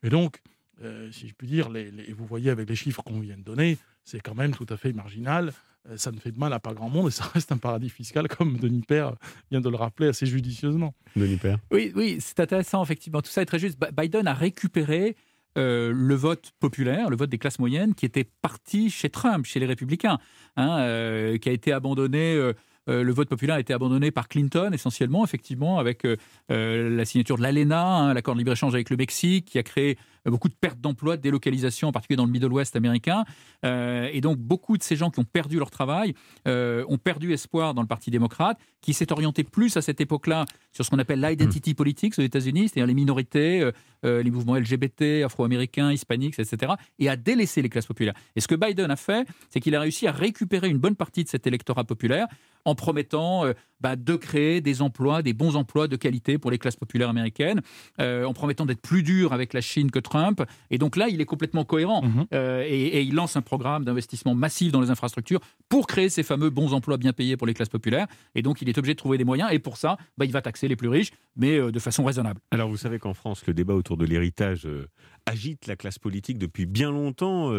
Et 0.02 0.10
donc, 0.10 0.42
euh, 0.82 1.12
si 1.12 1.28
je 1.28 1.34
puis 1.34 1.48
dire, 1.48 1.70
les, 1.70 1.92
vous 2.14 2.26
voyez 2.26 2.50
avec 2.50 2.70
les 2.70 2.76
chiffres 2.76 3.04
qu'on 3.04 3.20
vient 3.20 3.38
de 3.38 3.44
donner, 3.44 3.78
c'est 4.04 4.20
quand 4.20 4.36
même 4.36 4.56
tout 4.56 4.66
à 4.70 4.78
fait 4.78 4.94
marginal 4.94 5.54
ça 5.96 6.12
ne 6.12 6.20
fait 6.20 6.32
de 6.32 6.40
mal 6.40 6.54
à 6.54 6.60
pas 6.60 6.74
grand 6.74 6.90
monde 6.90 7.08
et 7.08 7.12
ça 7.12 7.24
reste 7.34 7.52
un 7.52 7.58
paradis 7.58 7.90
fiscal, 7.90 8.28
comme 8.28 8.58
Denis 8.58 8.84
Père 8.88 9.16
vient 9.52 9.62
de 9.62 9.70
le 9.70 9.76
rappeler 9.76 10.08
assez 10.08 10.26
judicieusement. 10.26 10.94
Denis 11.16 11.38
Père. 11.38 11.60
Oui, 11.72 11.92
oui, 11.96 12.18
c'est 12.20 12.40
intéressant, 12.40 12.84
effectivement. 12.84 13.22
Tout 13.22 13.32
ça 13.32 13.42
est 13.42 13.46
très 13.46 13.60
juste. 13.60 13.78
Biden 13.98 14.28
a 14.28 14.34
récupéré 14.34 15.16
euh, 15.58 15.92
le 15.94 16.16
vote 16.16 16.52
populaire, 16.60 17.10
le 17.10 17.18
vote 17.18 17.30
des 17.30 17.38
classes 17.38 17.60
moyennes, 17.60 17.96
qui 17.96 18.06
était 18.06 18.30
parti 18.42 18.90
chez 18.90 19.10
Trump, 19.10 19.46
chez 19.46 19.60
les 19.60 19.66
républicains, 19.66 20.20
hein, 20.58 20.80
euh, 20.80 21.38
qui 21.38 21.50
a 21.50 21.52
été 21.52 21.72
abandonné. 21.72 22.40
Le 22.90 23.12
vote 23.12 23.30
populaire 23.30 23.56
a 23.56 23.60
été 23.60 23.74
abandonné 23.74 24.12
par 24.12 24.28
Clinton 24.28 24.72
essentiellement, 24.74 25.24
effectivement, 25.24 25.80
avec 25.80 26.08
la 26.50 27.06
signature 27.06 27.38
de 27.38 27.44
l'ALENA, 27.44 27.86
hein, 27.86 28.14
l'accord 28.14 28.34
de 28.34 28.40
libre-échange 28.40 28.74
avec 28.74 28.90
le 28.90 28.98
Mexique, 28.98 29.46
qui 29.46 29.60
a 29.60 29.64
créé 29.64 29.98
beaucoup 30.26 30.50
de 30.50 30.54
pertes 30.54 30.80
d'emplois, 30.80 31.18
de 31.18 31.22
délocalisation, 31.22 31.88
en 31.88 31.92
particulier 31.92 32.18
dans 32.18 32.26
le 32.26 32.32
Middle 32.32 32.52
West 32.52 32.76
américain. 32.76 33.26
Euh, 33.66 34.10
et 34.12 34.22
donc, 34.22 34.38
beaucoup 34.38 34.78
de 34.78 34.84
ces 34.84 34.96
gens 34.96 35.10
qui 35.10 35.20
ont 35.20 35.26
perdu 35.26 35.58
leur 35.58 35.72
travail 35.72 36.14
euh, 36.48 36.84
ont 36.88 36.98
perdu 36.98 37.34
espoir 37.34 37.74
dans 37.74 37.82
le 37.82 37.88
Parti 37.88 38.12
démocrate, 38.12 38.58
qui 38.82 38.94
s'est 38.94 39.12
orienté 39.12 39.44
plus 39.44 39.76
à 39.78 39.82
cette 39.82 40.02
époque-là 40.02 40.46
sur 40.72 40.86
ce 40.86 40.90
qu'on 40.90 41.00
appelle 41.00 41.22
l'identity 41.22 41.74
politics 41.74 42.18
aux 42.18 42.22
États-Unis, 42.22 42.70
c'est-à-dire 42.70 42.88
les 42.88 42.94
minorités, 42.94 43.70
euh, 44.06 44.24
les 44.24 44.32
mouvements 44.32 44.56
LGBT, 44.56 45.24
afro-américains, 45.24 45.92
hispaniques, 45.92 46.40
etc., 46.40 46.74
et 47.00 47.10
a 47.10 47.16
délaissé 47.16 47.62
les 47.62 47.70
classes 47.70 47.88
populaires. 47.88 48.14
Et 48.36 48.42
ce 48.42 48.48
que 48.48 48.56
Biden 48.56 48.92
a 48.92 48.96
fait, 48.96 49.28
c'est 49.50 49.60
qu'il 49.60 49.76
a 49.76 49.80
réussi 49.80 50.08
à 50.08 50.12
récupérer 50.12 50.70
une 50.70 50.78
bonne 50.78 50.96
partie 50.96 51.24
de 51.24 51.30
cet 51.30 51.48
électorat 51.48 51.84
populaire 51.84 52.28
en 52.66 52.76
promettant 52.76 53.46
bah, 53.82 53.96
de 53.96 54.16
créer 54.16 54.62
des 54.62 54.82
emplois, 54.82 55.22
des 55.22 55.34
bons 55.34 55.56
emplois 55.56 55.88
de 55.88 55.96
qualité 55.96 56.38
pour 56.38 56.52
les 56.52 56.58
classes 56.58 56.76
populaires 56.76 57.10
américaines, 57.10 57.62
en 58.00 58.34
promettant 58.34 58.66
d'être 58.66 58.82
plus 58.82 59.04
dur 59.04 59.34
avec 59.34 59.54
la 59.54 59.62
Chine 59.62 59.92
que 59.92 60.00
Trump. 60.00 60.44
Et 60.70 60.78
donc 60.78 60.96
là, 60.96 61.08
il 61.10 61.22
est 61.22 61.26
complètement 61.26 61.66
cohérent. 61.66 62.02
Mhm. 62.04 62.26
Euh, 62.34 62.64
et, 62.68 63.02
il 63.02 63.16
lance 63.16 63.36
un 63.36 63.42
programme 63.42 63.86
d'investissement 63.86 64.36
massif 64.36 64.72
dans 64.72 64.82
les 64.82 64.90
infrastructures 64.90 65.40
pour 65.70 65.88
créer 65.88 66.10
ces 66.10 66.24
fameux 66.24 66.50
bons 66.50 66.74
emplois 66.74 66.98
bien 66.98 67.14
payés 67.14 67.38
pour 67.38 67.48
les 67.48 67.54
classes 67.54 67.70
populaires. 67.70 68.08
Et 68.36 68.42
donc, 68.42 68.62
il 68.62 68.70
est 68.70 68.78
obligé 68.78 68.94
de 68.94 68.98
trouver 68.98 69.18
des 69.18 69.24
moyens. 69.24 69.50
Et 69.52 69.60
pour 69.60 69.78
ça, 69.78 69.98
bah, 70.18 70.26
il 70.26 70.32
va 70.32 70.42
taxer 70.42 70.68
les 70.68 70.76
plus 70.76 70.90
riches, 70.90 71.12
mais 71.36 71.58
euh, 71.58 71.72
de 71.72 71.80
façon 71.80 72.04
raisonnable. 72.04 72.40
Alors, 72.52 72.70
vous 72.70 72.78
savez 72.78 73.00
qu'en 73.00 73.14
France, 73.14 73.46
le 73.48 73.54
débat 73.54 73.74
autour 73.74 73.98
de 73.98 74.06
l'héritage 74.06 74.66
euh, 74.66 74.88
agite 75.26 75.68
la 75.68 75.76
classe 75.76 76.00
politique 76.00 76.38
depuis 76.38 76.66
bien 76.66 76.92
longtemps. 76.92 77.52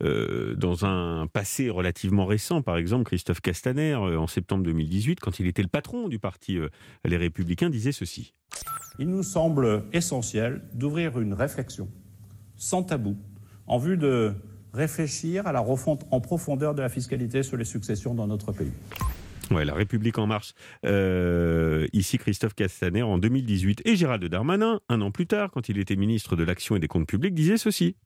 dans 0.00 0.84
un 0.84 1.26
passé 1.26 1.70
relativement 1.70 2.26
récent, 2.26 2.62
par 2.62 2.76
exemple, 2.76 3.04
Christophe 3.04 3.40
Castaner, 3.40 3.94
en 3.94 4.26
septembre 4.36 4.62
2018, 4.64 5.20
quand 5.20 5.40
il 5.40 5.46
était 5.46 5.62
le 5.62 5.68
patron 5.68 6.08
du 6.08 6.18
parti 6.18 6.58
Les 7.04 7.16
Républicains, 7.16 7.70
disait 7.70 7.92
ceci 7.92 8.34
il 8.98 9.08
nous 9.08 9.22
semble 9.22 9.84
essentiel 9.92 10.62
d'ouvrir 10.72 11.18
une 11.20 11.34
réflexion 11.34 11.88
sans 12.56 12.82
tabou 12.82 13.16
en 13.66 13.78
vue 13.78 13.96
de 13.96 14.32
réfléchir 14.72 15.46
à 15.46 15.52
la 15.52 15.60
refonte 15.60 16.06
en 16.10 16.20
profondeur 16.20 16.74
de 16.74 16.82
la 16.82 16.88
fiscalité 16.88 17.42
sur 17.42 17.56
les 17.56 17.64
successions 17.64 18.14
dans 18.14 18.26
notre 18.26 18.52
pays. 18.52 18.72
Ouais, 19.50 19.64
la 19.64 19.74
République 19.74 20.18
en 20.18 20.26
marche. 20.26 20.54
Euh, 20.84 21.86
ici, 21.92 22.18
Christophe 22.18 22.54
Castaner 22.54 23.02
en 23.02 23.18
2018 23.18 23.82
et 23.84 23.96
Gérald 23.96 24.24
Darmanin, 24.24 24.80
un 24.88 25.00
an 25.00 25.10
plus 25.10 25.26
tard, 25.26 25.50
quand 25.52 25.68
il 25.68 25.78
était 25.78 25.96
ministre 25.96 26.34
de 26.34 26.42
l'Action 26.42 26.76
et 26.76 26.80
des 26.80 26.88
Comptes 26.88 27.06
Publics, 27.06 27.34
disait 27.34 27.56
ceci. 27.56 27.96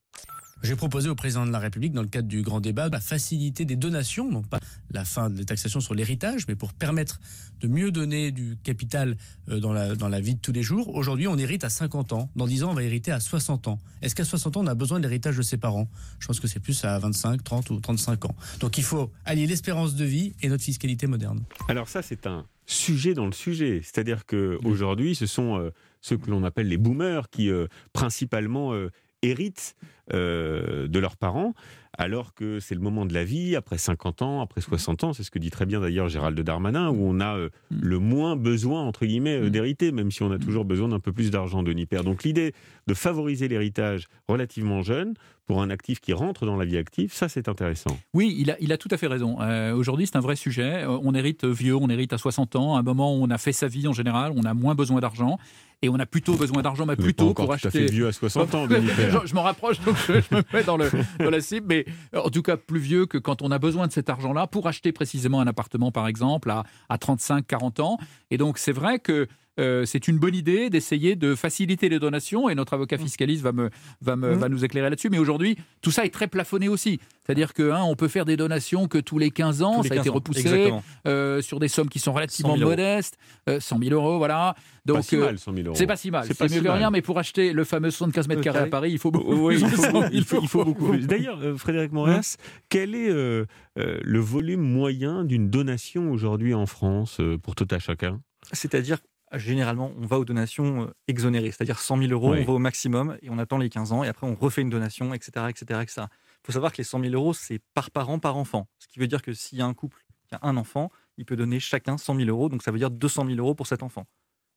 J'ai 0.63 0.75
proposé 0.75 1.09
au 1.09 1.15
président 1.15 1.45
de 1.45 1.51
la 1.51 1.59
République, 1.59 1.93
dans 1.93 2.03
le 2.03 2.07
cadre 2.07 2.27
du 2.27 2.43
grand 2.43 2.61
débat, 2.61 2.89
la 2.89 2.99
faciliter 2.99 3.65
des 3.65 3.75
donations, 3.75 4.29
non 4.29 4.43
pas 4.43 4.59
la 4.91 5.05
fin 5.05 5.29
des 5.29 5.43
taxations 5.43 5.79
sur 5.79 5.95
l'héritage, 5.95 6.45
mais 6.47 6.55
pour 6.55 6.73
permettre 6.73 7.19
de 7.61 7.67
mieux 7.67 7.91
donner 7.91 8.31
du 8.31 8.57
capital 8.63 9.17
euh, 9.49 9.59
dans 9.59 9.73
la, 9.73 9.95
dans 9.95 10.07
la 10.07 10.19
vie 10.19 10.35
de 10.35 10.39
tous 10.39 10.51
les 10.51 10.61
jours. 10.61 10.93
Aujourd'hui, 10.93 11.27
on 11.27 11.37
hérite 11.37 11.63
à 11.63 11.69
50 11.69 12.13
ans. 12.13 12.29
Dans 12.35 12.45
10 12.45 12.63
ans, 12.63 12.71
on 12.71 12.73
va 12.75 12.83
hériter 12.83 13.11
à 13.11 13.19
60 13.19 13.67
ans. 13.67 13.79
Est-ce 14.01 14.13
qu'à 14.13 14.23
60 14.23 14.57
ans, 14.57 14.61
on 14.63 14.67
a 14.67 14.75
besoin 14.75 14.99
de 14.99 15.03
l'héritage 15.03 15.37
de 15.37 15.41
ses 15.41 15.57
parents? 15.57 15.87
Je 16.19 16.27
pense 16.27 16.39
que 16.39 16.47
c'est 16.47 16.59
plus 16.59 16.83
à 16.85 16.97
25, 16.99 17.43
30 17.43 17.69
ou 17.71 17.79
35 17.79 18.25
ans. 18.25 18.35
Donc 18.59 18.77
il 18.77 18.83
faut 18.83 19.11
allier 19.25 19.47
l'espérance 19.47 19.95
de 19.95 20.05
vie 20.05 20.35
et 20.41 20.49
notre 20.49 20.63
fiscalité 20.63 21.07
moderne. 21.07 21.43
Alors 21.69 21.89
ça, 21.89 22.03
c'est 22.03 22.27
un 22.27 22.45
sujet 22.67 23.15
dans 23.15 23.25
le 23.25 23.31
sujet. 23.31 23.81
C'est-à-dire 23.83 24.25
qu'aujourd'hui, 24.27 25.15
ce 25.15 25.25
sont 25.25 25.57
euh, 25.57 25.71
ceux 26.01 26.17
que 26.17 26.29
l'on 26.29 26.43
appelle 26.43 26.67
les 26.67 26.77
boomers 26.77 27.29
qui, 27.29 27.49
euh, 27.49 27.67
principalement, 27.93 28.73
héritent 29.21 29.75
euh, 30.13 30.87
de 30.87 30.99
leurs 30.99 31.17
parents, 31.17 31.53
alors 31.97 32.33
que 32.33 32.59
c'est 32.59 32.75
le 32.75 32.81
moment 32.81 33.05
de 33.05 33.13
la 33.13 33.23
vie, 33.23 33.55
après 33.55 33.77
50 33.77 34.21
ans, 34.21 34.41
après 34.41 34.61
60 34.61 35.03
ans, 35.03 35.13
c'est 35.13 35.23
ce 35.23 35.31
que 35.31 35.39
dit 35.39 35.51
très 35.51 35.65
bien 35.65 35.79
d'ailleurs 35.79 36.09
Gérald 36.09 36.39
Darmanin, 36.39 36.89
où 36.89 36.99
on 37.01 37.19
a 37.19 37.37
euh, 37.37 37.49
mm. 37.69 37.79
le 37.81 37.99
moins 37.99 38.35
besoin, 38.35 38.81
entre 38.81 39.05
guillemets, 39.05 39.37
euh, 39.37 39.47
mm. 39.47 39.49
d'hériter, 39.49 39.91
même 39.91 40.11
si 40.11 40.23
on 40.23 40.31
a 40.31 40.39
toujours 40.39 40.65
besoin 40.65 40.87
d'un 40.89 40.99
peu 40.99 41.11
plus 41.11 41.31
d'argent 41.31 41.63
de 41.63 41.71
Nipper. 41.71 42.03
Donc 42.03 42.23
l'idée 42.23 42.53
de 42.87 42.93
favoriser 42.93 43.47
l'héritage 43.47 44.07
relativement 44.27 44.81
jeune, 44.81 45.13
pour 45.47 45.61
un 45.61 45.69
actif 45.69 45.99
qui 45.99 46.13
rentre 46.13 46.45
dans 46.45 46.55
la 46.55 46.63
vie 46.63 46.77
active, 46.77 47.13
ça 47.13 47.27
c'est 47.27 47.49
intéressant. 47.49 47.99
Oui, 48.13 48.33
il 48.37 48.51
a, 48.51 48.57
il 48.61 48.71
a 48.71 48.77
tout 48.77 48.87
à 48.89 48.95
fait 48.95 49.07
raison. 49.07 49.37
Aujourd'hui, 49.73 50.07
c'est 50.07 50.15
un 50.15 50.21
vrai 50.21 50.37
sujet. 50.37 50.85
On 50.87 51.13
hérite 51.13 51.43
vieux, 51.43 51.75
on 51.75 51.89
hérite 51.89 52.13
à 52.13 52.17
60 52.17 52.55
ans, 52.55 52.75
à 52.77 52.79
un 52.79 52.83
moment 52.83 53.13
où 53.17 53.21
on 53.21 53.29
a 53.29 53.37
fait 53.37 53.51
sa 53.51 53.67
vie 53.67 53.85
en 53.85 53.91
général, 53.91 54.31
on 54.33 54.43
a 54.43 54.53
moins 54.53 54.75
besoin 54.75 55.01
d'argent 55.01 55.37
et 55.81 55.89
on 55.89 55.99
a 55.99 56.05
plutôt 56.05 56.35
besoin 56.35 56.61
d'argent, 56.61 56.85
mais 56.85 56.95
plutôt 56.95 57.33
pour 57.33 57.51
acheter. 57.51 57.69
fait 57.71 57.85
vieux 57.91 58.07
à 58.07 58.11
60 58.11 58.55
ans, 58.55 58.67
je, 58.69 59.27
je 59.27 59.33
m'en 59.33 59.41
rapproche, 59.41 59.79
donc 59.81 59.97
je, 60.07 60.35
me 60.35 60.43
mets 60.53 60.63
dans, 60.63 60.77
la 60.77 61.41
cible, 61.41 61.67
mais 61.67 61.85
en 62.15 62.29
tout 62.29 62.41
cas 62.41 62.57
plus 62.57 62.79
vieux 62.79 63.05
que 63.05 63.17
quand 63.17 63.41
on 63.41 63.51
a 63.51 63.59
besoin 63.59 63.87
de 63.87 63.91
cet 63.91 64.09
argent-là 64.09 64.47
pour 64.47 64.67
acheter 64.67 64.91
précisément 64.91 65.39
un 65.41 65.47
appartement, 65.47 65.91
par 65.91 66.07
exemple, 66.07 66.49
à, 66.49 66.63
à 66.89 66.97
35, 66.97 67.45
40 67.45 67.79
ans. 67.79 67.97
Et 68.29 68.37
donc 68.37 68.57
c'est 68.57 68.71
vrai 68.71 68.99
que 68.99 69.27
euh, 69.59 69.85
c'est 69.85 70.07
une 70.07 70.17
bonne 70.17 70.35
idée 70.35 70.69
d'essayer 70.69 71.15
de 71.15 71.35
faciliter 71.35 71.89
les 71.89 71.99
donations 71.99 72.49
et 72.49 72.55
notre 72.55 72.73
avocat 72.73 72.97
mmh. 72.97 73.01
fiscaliste 73.01 73.43
va, 73.43 73.51
me, 73.51 73.69
va, 74.01 74.15
me, 74.15 74.33
mmh. 74.33 74.39
va 74.39 74.49
nous 74.49 74.63
éclairer 74.63 74.89
là-dessus. 74.89 75.09
Mais 75.09 75.19
aujourd'hui, 75.19 75.57
tout 75.81 75.91
ça 75.91 76.05
est 76.05 76.09
très 76.09 76.27
plafonné 76.27 76.69
aussi. 76.69 76.99
C'est-à-dire 77.25 77.53
qu'on 77.53 77.73
hein, 77.73 77.95
peut 77.95 78.07
faire 78.07 78.25
des 78.25 78.37
donations 78.37 78.87
que 78.87 78.97
tous 78.97 79.17
les 79.17 79.29
15 79.29 79.61
ans, 79.61 79.83
ça 79.83 79.93
a 79.93 79.97
été 79.97 80.09
repoussé 80.09 80.71
euh, 81.07 81.41
sur 81.41 81.59
des 81.59 81.67
sommes 81.67 81.89
qui 81.89 81.99
sont 81.99 82.13
relativement 82.13 82.57
modestes, 82.57 83.17
100 83.47 83.79
000 83.79 83.93
euros, 83.93 84.17
voilà. 84.17 84.55
Donc, 84.85 84.97
pas 84.97 85.01
si 85.03 85.17
mal, 85.17 85.37
100 85.37 85.53
000 85.53 85.67
euros. 85.67 85.75
C'est 85.75 85.85
pas 85.85 85.95
si 85.95 86.09
mal. 86.09 86.25
C'est 86.25 86.49
mieux 86.49 86.61
que 86.61 86.67
rien, 86.67 86.89
mais 86.89 87.01
pour 87.01 87.19
acheter 87.19 87.53
le 87.53 87.63
fameux 87.63 87.91
75 87.91 88.27
mètres 88.27 88.41
carrés 88.41 88.59
à 88.59 88.67
Paris, 88.67 88.91
il 88.91 88.99
faut 88.99 89.11
beaucoup. 89.11 89.51
il, 89.51 90.23
faut, 90.23 90.65
beaucoup 90.65 90.89
plus. 90.89 91.05
D'ailleurs, 91.05 91.39
euh, 91.41 91.55
Frédéric 91.57 91.91
Moras, 91.91 92.37
quel 92.69 92.95
est 92.95 93.09
le 93.11 94.19
volume 94.19 94.61
moyen 94.61 95.25
d'une 95.25 95.49
donation 95.49 96.11
aujourd'hui 96.11 96.53
en 96.53 96.65
France 96.65 97.19
pour 97.43 97.55
tout 97.55 97.67
à 97.69 97.79
chacun 97.79 98.21
C'est-à-dire 98.53 98.97
généralement, 99.33 99.91
on 99.97 100.05
va 100.05 100.19
aux 100.19 100.25
donations 100.25 100.83
euh, 100.83 100.93
exonérées, 101.07 101.51
c'est-à-dire 101.51 101.79
100 101.79 101.97
000 101.97 102.11
euros, 102.11 102.33
on 102.33 102.43
va 102.43 102.53
au 102.53 102.59
maximum 102.59 103.17
et 103.21 103.29
on 103.29 103.37
attend 103.37 103.57
les 103.57 103.69
15 103.69 103.91
ans 103.91 104.03
et 104.03 104.07
après 104.07 104.27
on 104.27 104.35
refait 104.35 104.61
une 104.61 104.69
donation, 104.69 105.13
etc. 105.13 105.47
etc., 105.49 105.81
etc. 105.81 106.01
Il 106.07 106.45
faut 106.45 106.51
savoir 106.51 106.71
que 106.71 106.77
les 106.77 106.83
100 106.83 107.01
000 107.01 107.13
euros, 107.13 107.33
c'est 107.33 107.59
par 107.73 107.91
parent, 107.91 108.19
par 108.19 108.37
enfant. 108.37 108.67
Ce 108.79 108.87
qui 108.87 108.99
veut 108.99 109.07
dire 109.07 109.21
que 109.21 109.33
s'il 109.33 109.57
y 109.57 109.61
a 109.61 109.65
un 109.65 109.73
couple 109.73 110.03
qui 110.27 110.35
a 110.35 110.39
un 110.41 110.57
enfant, 110.57 110.91
il 111.17 111.25
peut 111.25 111.35
donner 111.35 111.59
chacun 111.59 111.97
100 111.97 112.15
000 112.15 112.29
euros, 112.29 112.49
donc 112.49 112.63
ça 112.63 112.71
veut 112.71 112.79
dire 112.79 112.91
200 112.91 113.25
000 113.27 113.37
euros 113.37 113.55
pour 113.55 113.67
cet 113.67 113.83
enfant. 113.83 114.05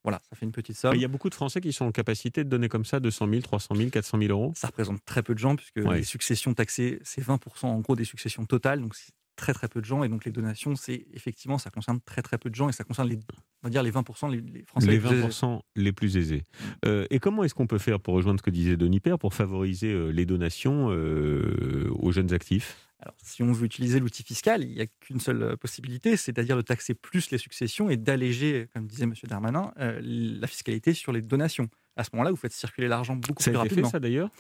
Voilà, 0.05 0.21
ça 0.29 0.37
fait 0.37 0.45
une 0.45 0.53
petite 0.53 0.77
somme. 0.77 0.95
Il 0.95 1.01
y 1.01 1.05
a 1.05 1.09
beaucoup 1.09 1.31
de 1.31 1.35
Français 1.35 1.63
qui 1.63 1.73
sont 1.73 1.87
en 1.87 1.93
capacité 1.93 2.45
de 2.45 2.49
donner 2.51 2.69
comme 2.69 2.85
ça 2.85 3.01
200 3.01 3.27
000, 3.27 3.41
300 3.41 3.75
000, 3.75 3.91
400 3.91 4.19
000 4.19 4.31
euros. 4.31 4.53
Ça 4.55 4.67
représente 4.67 5.03
très 5.07 5.23
peu 5.23 5.33
de 5.33 5.39
gens, 5.39 5.57
puisque 5.57 5.77
les 5.77 6.05
successions 6.05 6.53
taxées, 6.53 7.01
c'est 7.05 7.23
20% 7.23 7.67
en 7.67 7.81
gros 7.81 7.97
des 7.97 8.05
successions 8.05 8.45
totales. 8.45 8.83
Donc 8.83 8.95
très 9.37 9.53
très 9.53 9.69
peu 9.69 9.81
de 9.81 9.87
gens 9.87 10.05
et 10.05 10.09
donc 10.09 10.25
les 10.25 10.33
donations 10.33 10.77
c'est 10.77 11.07
effectivement 11.13 11.59
ça 11.59 11.71
concerne 11.71 12.01
très 12.01 12.23
très 12.23 12.39
peu 12.39 12.51
de 12.51 12.55
gens 12.55 12.69
et 12.69 12.73
ça 12.73 12.85
concerne 12.85 13.09
les 13.09 13.19
on 13.65 13.69
va 13.69 13.71
dire 13.71 13.83
les 13.83 13.91
20% 13.91 14.31
les, 14.31 14.65
Français 14.65 14.87
les 14.87 15.01
20% 15.01 15.61
les 15.77 15.93
plus 15.93 16.17
aisés. 16.19 16.43
Euh, 16.85 17.07
et 17.11 17.19
comment 17.19 17.45
est-ce 17.45 17.55
qu'on 17.55 17.67
peut 17.67 17.79
faire 17.79 17.99
pour 17.99 18.15
rejoindre 18.15 18.39
ce 18.39 18.43
que 18.43 18.51
disait 18.51 18.77
Denis 18.77 19.01
Père 19.01 19.19
pour 19.19 19.33
favoriser 19.33 19.91
euh, 19.91 20.11
les 20.11 20.27
donations 20.27 20.91
euh, 20.91 21.89
aux 21.95 22.13
jeunes 22.13 22.35
actifs? 22.35 22.77
Alors, 23.01 23.15
si 23.23 23.43
on 23.43 23.53
veut 23.53 23.65
utiliser 23.65 24.01
l'outil 24.01 24.23
fiscal, 24.23 24.63
il 24.63 24.75
n'y 24.75 24.81
a 24.81 24.87
qu'une 24.87 25.21
seule 25.21 25.57
possibilité, 25.57 26.17
c'est-à-dire 26.17 26.57
de 26.57 26.63
taxer 26.63 26.95
plus 26.95 27.31
les 27.31 27.39
successions 27.39 27.91
et 27.91 27.97
d'alléger, 27.97 28.69
comme 28.73 28.87
disait 28.87 29.05
M. 29.05 29.15
Darmanin, 29.25 29.73
la 29.77 30.47
fiscalité 30.47 30.95
sur 30.95 31.13
les 31.13 31.21
donations. 31.21 31.69
À 31.97 32.05
ce 32.05 32.11
moment-là, 32.15 32.31
vous 32.31 32.37
faites 32.37 32.53
circuler 32.53 32.89
l'argent 32.89 33.15
beaucoup 33.15 33.43
plus 33.43 33.57
rapidement. 33.57 33.85
Ça 33.85 33.89
fait 33.89 33.93
ça 33.93 34.01
d'ailleurs? 34.01 34.31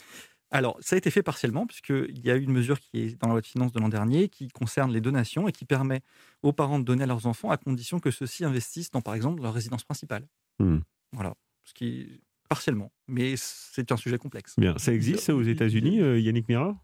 Alors, 0.50 0.76
ça 0.80 0.94
a 0.94 0.98
été 0.98 1.10
fait 1.10 1.22
partiellement, 1.22 1.66
puisqu'il 1.66 2.24
y 2.24 2.30
a 2.30 2.36
eu 2.36 2.42
une 2.42 2.52
mesure 2.52 2.78
qui 2.78 3.00
est 3.00 3.20
dans 3.20 3.26
la 3.28 3.34
loi 3.34 3.40
de 3.40 3.46
finances 3.46 3.72
de 3.72 3.80
l'an 3.80 3.88
dernier, 3.88 4.28
qui 4.28 4.48
concerne 4.48 4.92
les 4.92 5.00
donations 5.00 5.48
et 5.48 5.52
qui 5.52 5.64
permet 5.64 6.00
aux 6.42 6.52
parents 6.52 6.78
de 6.78 6.84
donner 6.84 7.02
à 7.02 7.06
leurs 7.06 7.26
enfants 7.26 7.50
à 7.50 7.56
condition 7.56 7.98
que 7.98 8.10
ceux-ci 8.10 8.44
investissent 8.44 8.90
dans, 8.90 9.00
par 9.00 9.14
exemple, 9.14 9.42
leur 9.42 9.52
résidence 9.52 9.82
principale. 9.82 10.28
Hmm. 10.60 10.78
Voilà, 11.12 11.34
ce 11.64 11.74
qui 11.74 12.20
partiellement, 12.48 12.92
mais 13.08 13.34
c'est 13.36 13.90
un 13.90 13.96
sujet 13.96 14.18
complexe. 14.18 14.54
Bien, 14.58 14.78
ça 14.78 14.92
existe 14.92 15.30
aux 15.30 15.42
États-Unis, 15.42 16.00
euh, 16.00 16.20
Yannick 16.20 16.48
Mira? 16.48 16.76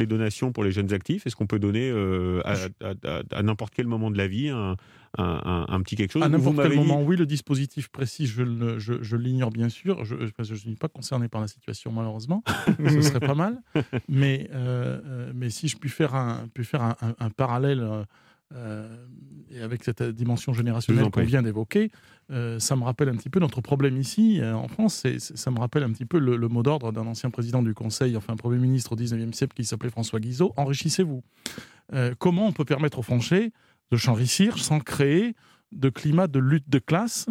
Les 0.00 0.06
donations 0.06 0.52
pour 0.52 0.64
les 0.64 0.72
jeunes 0.72 0.92
actifs? 0.92 1.26
Est-ce 1.26 1.36
qu'on 1.36 1.46
peut 1.46 1.58
donner 1.58 1.90
euh, 1.90 2.42
à, 2.44 3.42
n'importe 3.42 3.72
quel 3.74 3.86
moment 3.86 4.10
de 4.10 4.18
la 4.18 4.26
vie 4.26 4.48
un, 4.48 4.76
petit 5.82 5.96
quelque 5.96 6.12
chose? 6.12 6.22
À 6.22 6.28
n'importe 6.28 6.56
quel 6.56 6.74
moment, 6.74 7.02
oui. 7.02 7.16
Le 7.16 7.26
dispositif 7.26 7.88
précis, 7.88 8.26
je, 8.26 8.78
je, 8.78 9.16
l'ignore 9.16 9.50
bien 9.50 9.68
sûr. 9.68 10.04
Je 10.04 10.14
ne 10.14 10.56
suis 10.56 10.74
pas 10.76 10.88
concerné 10.88 11.28
par 11.28 11.40
la 11.40 11.48
situation, 11.48 11.92
malheureusement. 11.92 12.42
Ce 12.88 13.02
serait 13.02 13.20
pas 13.20 13.34
mal. 13.34 13.62
Mais, 14.08 14.48
euh, 14.52 15.00
euh, 15.04 15.32
mais 15.34 15.50
si 15.50 15.68
je 15.68 15.76
puis 15.76 15.90
faire 15.90 16.14
un, 16.14 16.48
puis 16.52 16.64
faire 16.64 16.82
un, 16.82 17.30
parallèle 17.30 17.86
euh, 18.54 18.88
et 19.52 19.60
avec 19.60 19.82
cette 19.84 20.02
dimension 20.02 20.52
générationnelle 20.52 21.10
qu'on 21.10 21.22
vient 21.22 21.42
d'évoquer, 21.42 21.90
euh, 22.30 22.58
ça 22.60 22.76
me 22.76 22.84
rappelle 22.84 23.08
un 23.08 23.16
petit 23.16 23.30
peu 23.30 23.40
notre 23.40 23.60
problème 23.60 23.96
ici 23.96 24.40
euh, 24.40 24.54
en 24.54 24.68
France. 24.68 25.04
ça 25.18 25.50
me 25.50 25.58
rappelle 25.58 25.82
un 25.82 25.92
petit 25.92 26.04
peu 26.04 26.18
le, 26.18 26.36
mot 26.48 26.62
d'ordre 26.62 26.92
d'un 26.92 27.06
ancien 27.06 27.30
président 27.30 27.62
du 27.62 27.74
Conseil, 27.74 28.16
enfin 28.16 28.32
un 28.34 28.36
Premier 28.36 28.58
ministre 28.58 28.92
au 28.92 28.96
19e 28.96 29.32
siècle 29.32 29.54
qui 29.54 29.64
s'appelait 29.64 29.90
François 29.90 30.20
Guizot 30.20 30.52
enrichissez-vous. 30.56 31.22
comment 32.18 32.46
on 32.46 32.52
peut 32.52 32.64
permettre 32.64 33.00
aux 33.00 33.02
Français 33.02 33.52
de 33.90 33.96
s'enrichir 33.96 34.58
sans 34.58 34.78
créer 34.78 35.34
de 35.72 35.88
climat 35.88 36.28
de 36.28 36.38
lutte 36.38 36.68
de 36.68 36.78
classe 36.78 37.28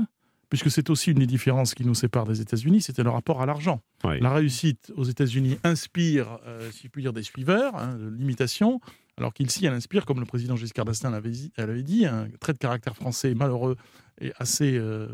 puisque 0.49 0.71
c'est 0.71 0.89
aussi 0.89 1.11
une 1.11 1.19
des 1.19 1.27
différences 1.27 1.75
qui 1.75 1.85
nous 1.85 1.93
sépare 1.93 2.25
des 2.25 2.41
États-Unis, 2.41 2.81
c'était 2.81 3.03
le 3.03 3.11
rapport 3.11 3.41
à 3.41 3.45
l'argent. 3.45 3.81
La 4.03 4.33
réussite 4.33 4.91
aux 4.95 5.03
États-Unis 5.03 5.57
inspire, 5.63 6.39
si 6.71 6.83
je 6.85 6.87
puis 6.89 7.03
dire, 7.03 7.13
des 7.13 7.21
suiveurs, 7.21 7.75
hein, 7.75 7.95
de 7.95 8.09
l'imitation, 8.09 8.81
alors 9.19 9.33
qu'ici, 9.33 9.65
elle 9.65 9.73
inspire, 9.73 10.05
comme 10.05 10.21
le 10.21 10.25
président 10.25 10.55
Giscard 10.55 10.85
d'Estaing 10.85 11.11
l'avait 11.11 11.83
dit, 11.83 12.05
un 12.05 12.27
trait 12.39 12.53
de 12.53 12.57
caractère 12.57 12.95
français 12.95 13.35
malheureux 13.35 13.75
et 14.21 14.31
assez 14.37 14.77
euh, 14.77 15.09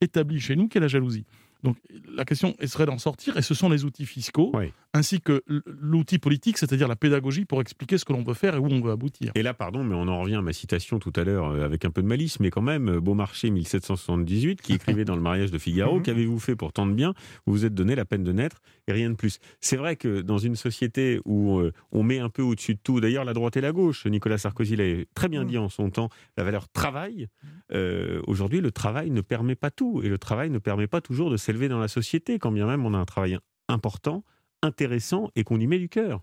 établi 0.00 0.40
chez 0.40 0.56
nous, 0.56 0.66
qui 0.66 0.78
est 0.78 0.80
la 0.80 0.88
jalousie. 0.88 1.24
Donc 1.64 1.76
la 2.14 2.24
question 2.24 2.54
serait 2.64 2.86
d'en 2.86 2.98
sortir, 2.98 3.36
et 3.36 3.42
ce 3.42 3.54
sont 3.54 3.68
les 3.68 3.84
outils 3.84 4.06
fiscaux, 4.06 4.52
ainsi 4.94 5.20
que 5.20 5.42
l'outil 5.66 6.18
politique, 6.18 6.58
c'est-à-dire 6.58 6.88
la 6.88 6.96
pédagogie 6.96 7.44
pour 7.44 7.60
expliquer 7.60 7.98
ce 7.98 8.04
que 8.04 8.12
l'on 8.12 8.22
veut 8.22 8.34
faire 8.34 8.54
et 8.54 8.58
où 8.58 8.66
on 8.66 8.80
veut 8.80 8.92
aboutir. 8.92 9.32
Et 9.34 9.42
là, 9.42 9.54
pardon, 9.54 9.84
mais 9.84 9.94
on 9.94 10.08
en 10.08 10.20
revient 10.20 10.36
à 10.36 10.42
ma 10.42 10.52
citation 10.52 10.98
tout 10.98 11.12
à 11.16 11.24
l'heure 11.24 11.46
euh, 11.46 11.64
avec 11.64 11.84
un 11.84 11.90
peu 11.90 12.02
de 12.02 12.06
malice, 12.06 12.40
mais 12.40 12.50
quand 12.50 12.62
même, 12.62 12.88
euh, 12.88 13.00
Beaumarchais 13.00 13.50
1778, 13.50 14.62
qui 14.62 14.74
écrivait 14.74 15.04
dans 15.04 15.16
le 15.16 15.22
mariage 15.22 15.50
de 15.50 15.58
Figaro, 15.58 15.96
mhm. 15.96 16.02
qu'avez-vous 16.02 16.38
fait 16.38 16.56
pour 16.56 16.72
tant 16.72 16.86
de 16.86 16.92
bien 16.92 17.14
Vous 17.46 17.52
vous 17.52 17.64
êtes 17.64 17.74
donné 17.74 17.94
la 17.94 18.04
peine 18.04 18.24
de 18.24 18.32
naître 18.32 18.60
et 18.86 18.92
rien 18.92 19.10
de 19.10 19.16
plus. 19.16 19.38
C'est 19.60 19.76
vrai 19.76 19.96
que 19.96 20.20
dans 20.20 20.38
une 20.38 20.56
société 20.56 21.20
où 21.24 21.58
euh, 21.58 21.72
on 21.92 22.02
met 22.02 22.18
un 22.18 22.30
peu 22.30 22.42
au-dessus 22.42 22.74
de 22.74 22.80
tout, 22.82 23.00
d'ailleurs 23.00 23.24
la 23.24 23.34
droite 23.34 23.56
et 23.56 23.60
la 23.60 23.72
gauche, 23.72 24.06
Nicolas 24.06 24.38
Sarkozy 24.38 24.76
l'a 24.76 25.04
très 25.14 25.28
bien 25.28 25.42
mhm. 25.42 25.48
dit 25.48 25.58
en 25.58 25.68
son 25.68 25.90
temps, 25.90 26.08
la 26.36 26.44
valeur 26.44 26.68
travail, 26.68 27.28
aujourd'hui 28.26 28.60
le 28.60 28.70
travail 28.70 29.10
ne 29.10 29.20
permet 29.20 29.54
pas 29.54 29.70
tout, 29.70 30.00
et 30.02 30.08
le 30.08 30.18
travail 30.18 30.50
ne 30.50 30.58
permet 30.58 30.86
pas 30.86 31.00
toujours 31.00 31.30
de 31.30 31.36
s'élever 31.48 31.68
dans 31.68 31.78
la 31.78 31.88
société, 31.88 32.38
quand 32.38 32.52
bien 32.52 32.66
même 32.66 32.84
on 32.84 32.92
a 32.92 32.98
un 32.98 33.06
travail 33.06 33.38
important, 33.68 34.22
intéressant 34.62 35.30
et 35.34 35.44
qu'on 35.44 35.58
y 35.58 35.66
met 35.66 35.78
du 35.78 35.88
cœur. 35.88 36.20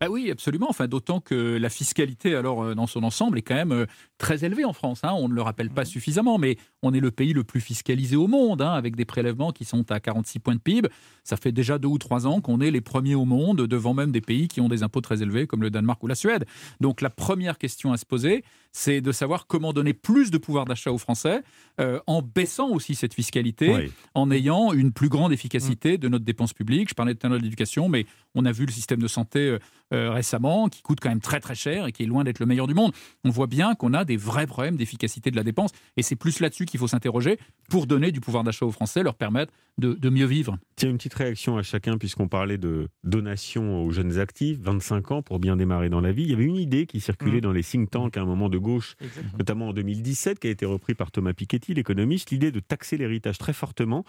Ah 0.00 0.08
oui, 0.08 0.30
absolument. 0.30 0.68
Enfin, 0.70 0.86
d'autant 0.86 1.18
que 1.18 1.56
la 1.56 1.68
fiscalité, 1.68 2.36
alors 2.36 2.62
euh, 2.62 2.74
dans 2.76 2.86
son 2.86 3.02
ensemble, 3.02 3.36
est 3.38 3.42
quand 3.42 3.56
même 3.56 3.72
euh, 3.72 3.86
très 4.16 4.44
élevée 4.44 4.64
en 4.64 4.72
France. 4.72 5.00
Hein. 5.02 5.10
On 5.16 5.28
ne 5.28 5.34
le 5.34 5.42
rappelle 5.42 5.70
pas 5.70 5.82
mmh. 5.82 5.86
suffisamment, 5.86 6.38
mais 6.38 6.56
on 6.82 6.94
est 6.94 7.00
le 7.00 7.10
pays 7.10 7.32
le 7.32 7.42
plus 7.42 7.60
fiscalisé 7.60 8.14
au 8.14 8.28
monde, 8.28 8.62
hein, 8.62 8.70
avec 8.70 8.94
des 8.94 9.04
prélèvements 9.04 9.50
qui 9.50 9.64
sont 9.64 9.90
à 9.90 9.98
46 9.98 10.38
points 10.38 10.54
de 10.54 10.60
PIB. 10.60 10.88
Ça 11.24 11.36
fait 11.36 11.50
déjà 11.50 11.78
deux 11.78 11.88
ou 11.88 11.98
trois 11.98 12.28
ans 12.28 12.40
qu'on 12.40 12.60
est 12.60 12.70
les 12.70 12.80
premiers 12.80 13.16
au 13.16 13.24
monde, 13.24 13.66
devant 13.66 13.92
même 13.92 14.12
des 14.12 14.20
pays 14.20 14.46
qui 14.46 14.60
ont 14.60 14.68
des 14.68 14.84
impôts 14.84 15.00
très 15.00 15.20
élevés, 15.20 15.48
comme 15.48 15.62
le 15.62 15.70
Danemark 15.70 16.00
ou 16.04 16.06
la 16.06 16.14
Suède. 16.14 16.44
Donc 16.80 17.00
la 17.00 17.10
première 17.10 17.58
question 17.58 17.92
à 17.92 17.96
se 17.96 18.06
poser, 18.06 18.44
c'est 18.72 19.00
de 19.00 19.12
savoir 19.12 19.46
comment 19.46 19.72
donner 19.72 19.94
plus 19.94 20.30
de 20.30 20.38
pouvoir 20.38 20.64
d'achat 20.64 20.92
aux 20.92 20.98
Français 20.98 21.42
euh, 21.80 22.00
en 22.06 22.22
baissant 22.22 22.68
aussi 22.70 22.94
cette 22.94 23.14
fiscalité, 23.14 23.90
en 24.14 24.30
ayant 24.30 24.72
une 24.72 24.92
plus 24.92 25.08
grande 25.08 25.32
efficacité 25.32 25.98
de 25.98 26.08
notre 26.08 26.24
dépense 26.24 26.52
publique. 26.52 26.88
Je 26.88 26.94
parlais 26.94 27.14
tout 27.14 27.26
à 27.26 27.30
l'heure 27.30 27.38
de 27.38 27.44
l'éducation, 27.44 27.88
mais 27.88 28.06
on 28.34 28.44
a 28.44 28.52
vu 28.52 28.66
le 28.66 28.72
système 28.72 29.00
de 29.00 29.08
santé 29.08 29.58
euh, 29.94 30.10
récemment, 30.10 30.68
qui 30.68 30.82
coûte 30.82 30.98
quand 31.00 31.08
même 31.08 31.22
très 31.22 31.40
très 31.40 31.54
cher 31.54 31.86
et 31.86 31.92
qui 31.92 32.02
est 32.02 32.06
loin 32.06 32.22
d'être 32.22 32.40
le 32.40 32.46
meilleur 32.46 32.66
du 32.66 32.74
monde. 32.74 32.92
On 33.24 33.30
voit 33.30 33.46
bien 33.46 33.74
qu'on 33.74 33.94
a 33.94 34.04
des 34.04 34.18
vrais 34.18 34.46
problèmes 34.46 34.76
d'efficacité 34.76 35.30
de 35.30 35.36
la 35.36 35.42
dépense 35.42 35.70
et 35.96 36.02
c'est 36.02 36.14
plus 36.16 36.40
là-dessus 36.40 36.66
qu'il 36.66 36.78
faut 36.78 36.88
s'interroger 36.88 37.38
pour 37.70 37.86
donner 37.86 38.12
du 38.12 38.20
pouvoir 38.20 38.44
d'achat 38.44 38.66
aux 38.66 38.70
Français, 38.70 39.02
leur 39.02 39.14
permettre 39.14 39.50
de, 39.78 40.10
mieux 40.10 40.26
vivre. 40.26 40.58
Tiens, 40.78 40.90
une 40.90 40.96
petite 40.96 41.14
réaction 41.14 41.58
à 41.58 41.64
chacun 41.64 41.98
puisqu'on 41.98 42.28
parlait 42.28 42.56
de 42.56 42.86
donation 43.02 43.84
aux 43.84 43.90
jeunes 43.90 44.20
actifs, 44.20 44.58
25 44.60 45.10
ans 45.10 45.22
pour 45.22 45.40
bien 45.40 45.56
démarrer 45.56 45.88
dans 45.88 46.00
la 46.00 46.12
vie. 46.12 46.22
Il 46.22 46.30
y 46.30 46.34
avait 46.34 46.44
une 46.44 46.54
idée 46.54 46.86
qui 46.86 47.00
circulait 47.00 47.38
mmh. 47.38 47.40
dans 47.40 47.50
les 47.50 47.64
think 47.64 47.90
tanks 47.90 48.16
à 48.16 48.20
un 48.22 48.24
moment 48.24 48.48
de 48.48 48.58
gauche, 48.58 48.94
notamment 49.36 49.70
en 49.70 49.72
2017, 49.72 50.38
qui 50.38 50.46
a 50.46 50.50
été 50.50 50.64
repris 50.64 50.94
par 50.94 51.10
Thomas 51.10 51.32
Piketty, 51.32 51.74
l'économiste, 51.74 52.30
l'idée 52.30 52.52
de 52.52 52.60
taxer 52.60 52.96
l'héritage 52.96 53.38
très 53.38 53.52
fortement, 53.52 54.04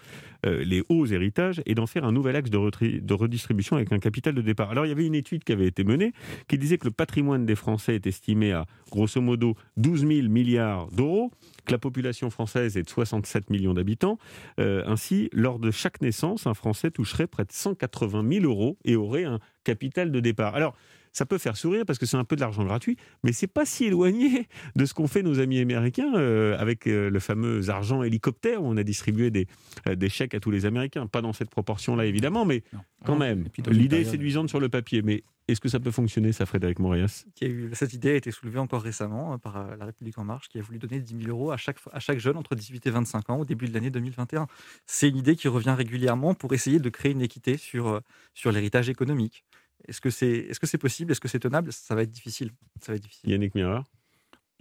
euh, 0.45 0.63
les 0.63 0.83
hauts 0.89 1.07
héritages, 1.07 1.59
et 1.65 1.73
d'en 1.73 1.87
faire 1.87 2.05
un 2.05 2.11
nouvel 2.11 2.35
axe 2.35 2.51
de, 2.51 2.99
de 2.99 3.13
redistribution 3.15 3.75
avec 3.75 3.91
un 3.91 3.97
capital 3.97 4.35
de 4.35 4.41
départ. 4.43 4.69
Alors 4.69 4.85
il 4.85 4.89
y 4.89 4.91
avait 4.91 5.07
une 5.07 5.15
étude 5.15 5.43
qui 5.43 5.53
avait 5.53 5.65
été 5.65 5.83
menée, 5.83 6.13
qui 6.47 6.59
disait 6.59 6.77
que 6.77 6.85
le 6.85 6.91
patrimoine 6.91 7.47
des 7.47 7.55
Français 7.55 7.95
est 7.95 8.05
estimé 8.05 8.51
à 8.51 8.67
grosso 8.91 9.19
modo 9.19 9.55
12 9.77 10.05
000 10.05 10.27
milliards 10.29 10.91
d'euros, 10.91 11.31
que 11.65 11.71
la 11.71 11.79
population 11.79 12.29
française 12.29 12.77
est 12.77 12.83
de 12.83 12.89
67 12.89 13.49
millions 13.49 13.73
d'habitants. 13.73 14.19
Euh, 14.59 14.83
ainsi, 14.85 15.29
lors 15.33 15.57
de 15.57 15.71
chaque 15.71 16.01
naissance, 16.01 16.45
un 16.45 16.53
Français 16.59 16.91
toucherait 16.91 17.27
près 17.27 17.45
de 17.45 17.51
180 17.53 18.41
000 18.41 18.45
euros 18.45 18.77
et 18.83 18.97
aurait 18.97 19.23
un 19.23 19.39
capital 19.69 20.11
de 20.11 20.19
départ. 20.19 20.55
Alors, 20.55 20.75
ça 21.11 21.25
peut 21.25 21.37
faire 21.37 21.57
sourire 21.57 21.85
parce 21.85 21.99
que 21.99 22.05
c'est 22.05 22.17
un 22.17 22.23
peu 22.23 22.35
de 22.35 22.41
l'argent 22.41 22.63
gratuit, 22.63 22.97
mais 23.23 23.33
c'est 23.33 23.47
pas 23.47 23.65
si 23.65 23.85
éloigné 23.85 24.47
de 24.75 24.85
ce 24.85 24.93
qu'ont 24.93 25.07
fait 25.07 25.23
nos 25.23 25.39
amis 25.39 25.59
américains 25.59 26.13
euh, 26.15 26.57
avec 26.57 26.87
euh, 26.87 27.09
le 27.09 27.19
fameux 27.19 27.69
argent 27.69 28.03
hélicoptère 28.03 28.63
où 28.63 28.67
on 28.67 28.77
a 28.77 28.83
distribué 28.83 29.31
des, 29.31 29.47
euh, 29.87 29.95
des 29.95 30.09
chèques 30.09 30.33
à 30.33 30.39
tous 30.39 30.51
les 30.51 30.65
Américains. 30.65 31.07
Pas 31.07 31.21
dans 31.21 31.33
cette 31.33 31.49
proportion-là, 31.49 32.05
évidemment, 32.05 32.45
mais 32.45 32.63
quand 33.05 33.17
même. 33.17 33.45
L'idée 33.67 34.01
est 34.01 34.05
séduisante 34.05 34.49
sur 34.49 34.59
le 34.59 34.69
papier, 34.69 35.01
mais 35.01 35.23
est-ce 35.47 35.59
que 35.59 35.69
ça 35.69 35.79
peut 35.79 35.91
fonctionner, 35.91 36.31
ça, 36.31 36.45
Frédéric 36.45 36.79
Morias 36.79 37.25
Cette 37.73 37.93
idée 37.93 38.11
a 38.11 38.15
été 38.15 38.31
soulevée 38.31 38.59
encore 38.59 38.83
récemment 38.83 39.37
par 39.39 39.75
La 39.77 39.85
République 39.85 40.17
En 40.19 40.23
Marche, 40.23 40.47
qui 40.47 40.59
a 40.59 40.61
voulu 40.61 40.77
donner 40.77 40.99
10 40.99 41.23
000 41.23 41.29
euros 41.29 41.51
à 41.51 41.57
chaque, 41.57 41.77
à 41.91 41.99
chaque 41.99 42.19
jeune 42.19 42.37
entre 42.37 42.53
18 42.55 42.85
et 42.85 42.91
25 42.91 43.29
ans 43.31 43.37
au 43.39 43.45
début 43.45 43.67
de 43.67 43.73
l'année 43.73 43.89
2021. 43.89 44.45
C'est 44.85 45.09
une 45.09 45.17
idée 45.17 45.35
qui 45.35 45.47
revient 45.47 45.73
régulièrement 45.75 46.35
pour 46.35 46.53
essayer 46.53 46.79
de 46.79 46.89
créer 46.89 47.13
une 47.13 47.21
équité 47.21 47.57
sur, 47.57 47.99
sur 48.35 48.51
l'héritage 48.51 48.89
économique. 48.89 49.43
Est-ce 49.87 50.01
que 50.01 50.09
c'est 50.09 50.27
est 50.27 50.51
-ce 50.51 50.65
c'est 50.65 50.77
possible? 50.77 51.11
Est-ce 51.11 51.21
que 51.21 51.27
c'est 51.27 51.39
tenable? 51.39 51.71
Ça 51.71 51.95
va 51.95 52.03
être 52.03 52.11
difficile. 52.11 52.51
Ça 52.81 52.91
va 52.91 52.95
être 52.97 53.03
difficile. 53.03 53.29
Yannick 53.29 53.55
Mirard 53.55 53.85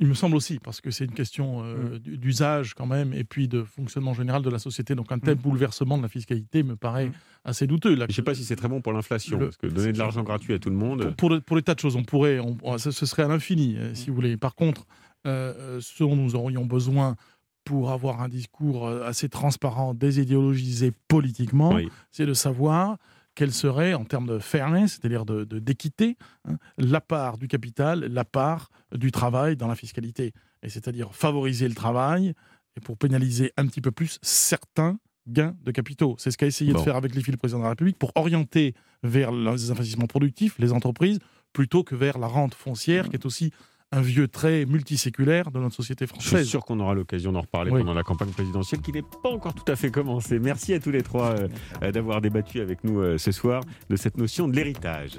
il 0.01 0.07
me 0.07 0.15
semble 0.15 0.37
aussi, 0.37 0.59
parce 0.61 0.81
que 0.81 0.91
c'est 0.91 1.05
une 1.05 1.13
question 1.13 1.65
euh, 1.65 1.97
mmh. 1.97 1.99
d'usage 1.99 2.75
quand 2.75 2.87
même, 2.87 3.13
et 3.13 3.25
puis 3.25 3.49
de 3.49 3.65
fonctionnement 3.65 4.15
général 4.15 4.43
de 4.43 4.51
la 4.51 4.61
société. 4.61 4.95
Donc 4.95 5.11
un 5.11 5.19
tel 5.19 5.35
mmh. 5.35 5.41
bouleversement 5.41 5.99
de 5.99 6.03
la 6.03 6.09
fiscalité 6.09 6.63
me 6.63 6.77
paraît 6.77 7.09
mmh. 7.09 7.13
assez 7.45 7.67
douteux. 7.67 7.97
je 7.97 8.03
ne 8.03 8.13
sais 8.13 8.23
pas 8.23 8.35
si 8.35 8.45
c'est 8.45 8.57
très 8.57 8.69
bon 8.69 8.81
pour 8.81 8.93
l'inflation, 8.93 9.39
parce 9.39 9.57
que 9.57 9.67
donner 9.67 9.93
de 9.93 9.99
l'argent 9.99 10.23
gratuit 10.23 10.55
à 10.55 10.59
tout 10.59 10.71
le 10.71 10.77
monde... 10.77 11.15
Pour, 11.17 11.33
pour, 11.43 11.57
les 11.57 11.63
tas 11.63 11.75
de 11.75 11.81
choses, 11.81 11.97
on 11.97 12.05
pourrait, 12.05 12.39
on, 12.39 12.79
ce 12.79 12.93
serait 12.93 13.25
à 13.25 13.29
l'infini, 13.29 13.77
euh, 13.77 13.95
si 13.95 14.11
vous 14.11 14.15
voulez. 14.15 14.37
Par 14.37 14.55
contre, 14.55 14.87
euh, 15.27 15.81
ce 15.81 16.05
dont 16.05 16.15
nous 16.15 16.37
aurions 16.37 16.65
besoin 16.65 17.17
pour 17.65 17.91
avoir 17.91 18.23
un 18.23 18.29
discours 18.29 18.89
assez 18.89 19.29
transparent, 19.29 19.93
désidéologisé 19.93 20.93
politiquement, 21.09 21.77
c'est 22.13 22.25
de 22.25 22.33
savoir 22.33 22.97
quelle 23.39 23.53
serait, 23.53 23.95
en 23.95 24.05
termes 24.05 24.27
de 24.27 24.41
fairness, 24.41 24.99
c'est-à-dire 25.01 25.25
d'équité, 25.25 26.17
de, 26.45 26.55
hein, 26.55 26.57
la 26.77 27.01
part 27.01 27.39
du 27.39 27.47
capital, 27.47 28.01
la 28.01 28.25
part 28.25 28.69
du 28.93 29.13
travail 29.13 29.57
dans 29.57 29.69
la 29.69 29.77
fiscalité. 29.77 30.33
Et 30.65 30.69
c'est-à-dire 30.69 31.15
favoriser 31.15 31.69
le 31.69 31.77
travail 31.77 32.35
et 32.77 32.81
pour 32.81 32.99
pénaliser 32.99 33.53
un 33.57 33.69
petit 33.69 33.81
peu 33.81 33.93
plus 33.93 34.19
certains 34.23 34.99
gains 35.29 35.55
de 35.63 35.71
capitaux. 35.71 36.17
C'est 36.19 36.33
ce 36.33 36.37
qu'a 36.37 36.47
essayé 36.47 36.73
de 36.73 36.79
faire 36.79 36.97
avec 36.97 37.15
les 37.15 37.23
fils 37.23 37.31
le 37.31 37.37
président 37.37 37.61
de 37.61 37.63
la 37.63 37.71
République 37.71 37.97
pour 37.97 38.11
orienter 38.17 38.75
vers 39.05 39.31
les 39.31 39.71
investissements 39.71 40.09
productifs 40.09 40.59
les 40.59 40.73
entreprises 40.73 41.21
plutôt 41.53 41.85
que 41.85 41.95
vers 41.95 42.19
la 42.19 42.27
rente 42.27 42.55
foncière 42.55 43.09
qui 43.09 43.15
est 43.15 43.25
aussi 43.25 43.53
un 43.93 44.01
vieux 44.01 44.29
trait 44.29 44.67
multiséculaire 44.67 45.51
de 45.51 45.59
notre 45.59 45.75
société 45.75 46.07
française. 46.07 46.31
Je 46.33 46.37
suis 46.39 46.47
sûr 46.47 46.65
qu'on 46.65 46.79
aura 46.81 46.95
l'occasion 46.95 47.33
d'en 47.33 47.41
reparler 47.41 47.71
pendant 47.71 47.95
la 47.95 48.03
campagne 48.03 48.31
présidentielle 48.31 48.81
qui 48.81 48.93
n'est 48.93 49.03
pas 49.03 49.31
encore 49.31 49.55
tout 49.55 49.71
à 49.71 49.77
fait 49.77 49.91
commencée. 49.91 50.39
Merci 50.39 50.75
à 50.75 50.81
tous 50.81 50.91
les 50.91 51.03
trois 51.03 51.31
euh, 51.31 51.49
euh, 51.83 51.93
d'avoir 51.93 52.21
débattu 52.21 52.61
avec 52.61 52.85
nous 52.85 53.01
euh, 53.01 53.19
ce 53.19 53.33
soir 53.33 53.63
de 53.89 53.97
cette 53.97 54.19
notion 54.19 54.47
de 54.47 54.55
l'héritage. 54.55 55.19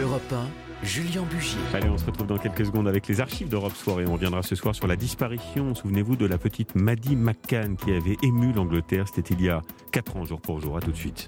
Europe 0.00 0.32
1, 0.32 0.86
Julien 0.86 1.22
Bugier. 1.30 1.60
Allez, 1.74 1.88
on 1.88 1.98
se 1.98 2.06
retrouve 2.06 2.26
dans 2.26 2.38
quelques 2.38 2.66
secondes 2.66 2.88
avec 2.88 3.06
les 3.06 3.20
archives 3.20 3.48
d'Europe 3.48 3.76
Soir 3.76 4.00
et 4.00 4.06
on 4.06 4.14
reviendra 4.14 4.42
ce 4.42 4.54
soir 4.54 4.74
sur 4.74 4.86
la 4.86 4.96
disparition, 4.96 5.74
souvenez-vous, 5.74 6.16
de 6.16 6.26
la 6.26 6.38
petite 6.38 6.74
Maddie 6.74 7.16
McCann 7.16 7.76
qui 7.76 7.92
avait 7.92 8.16
ému 8.22 8.52
l'Angleterre. 8.52 9.06
C'était 9.08 9.34
il 9.34 9.42
y 9.42 9.50
a 9.50 9.60
4 9.92 10.16
ans, 10.16 10.24
jour 10.24 10.40
pour 10.40 10.60
jour. 10.60 10.76
À 10.76 10.80
tout 10.80 10.90
de 10.90 10.96
suite. 10.96 11.22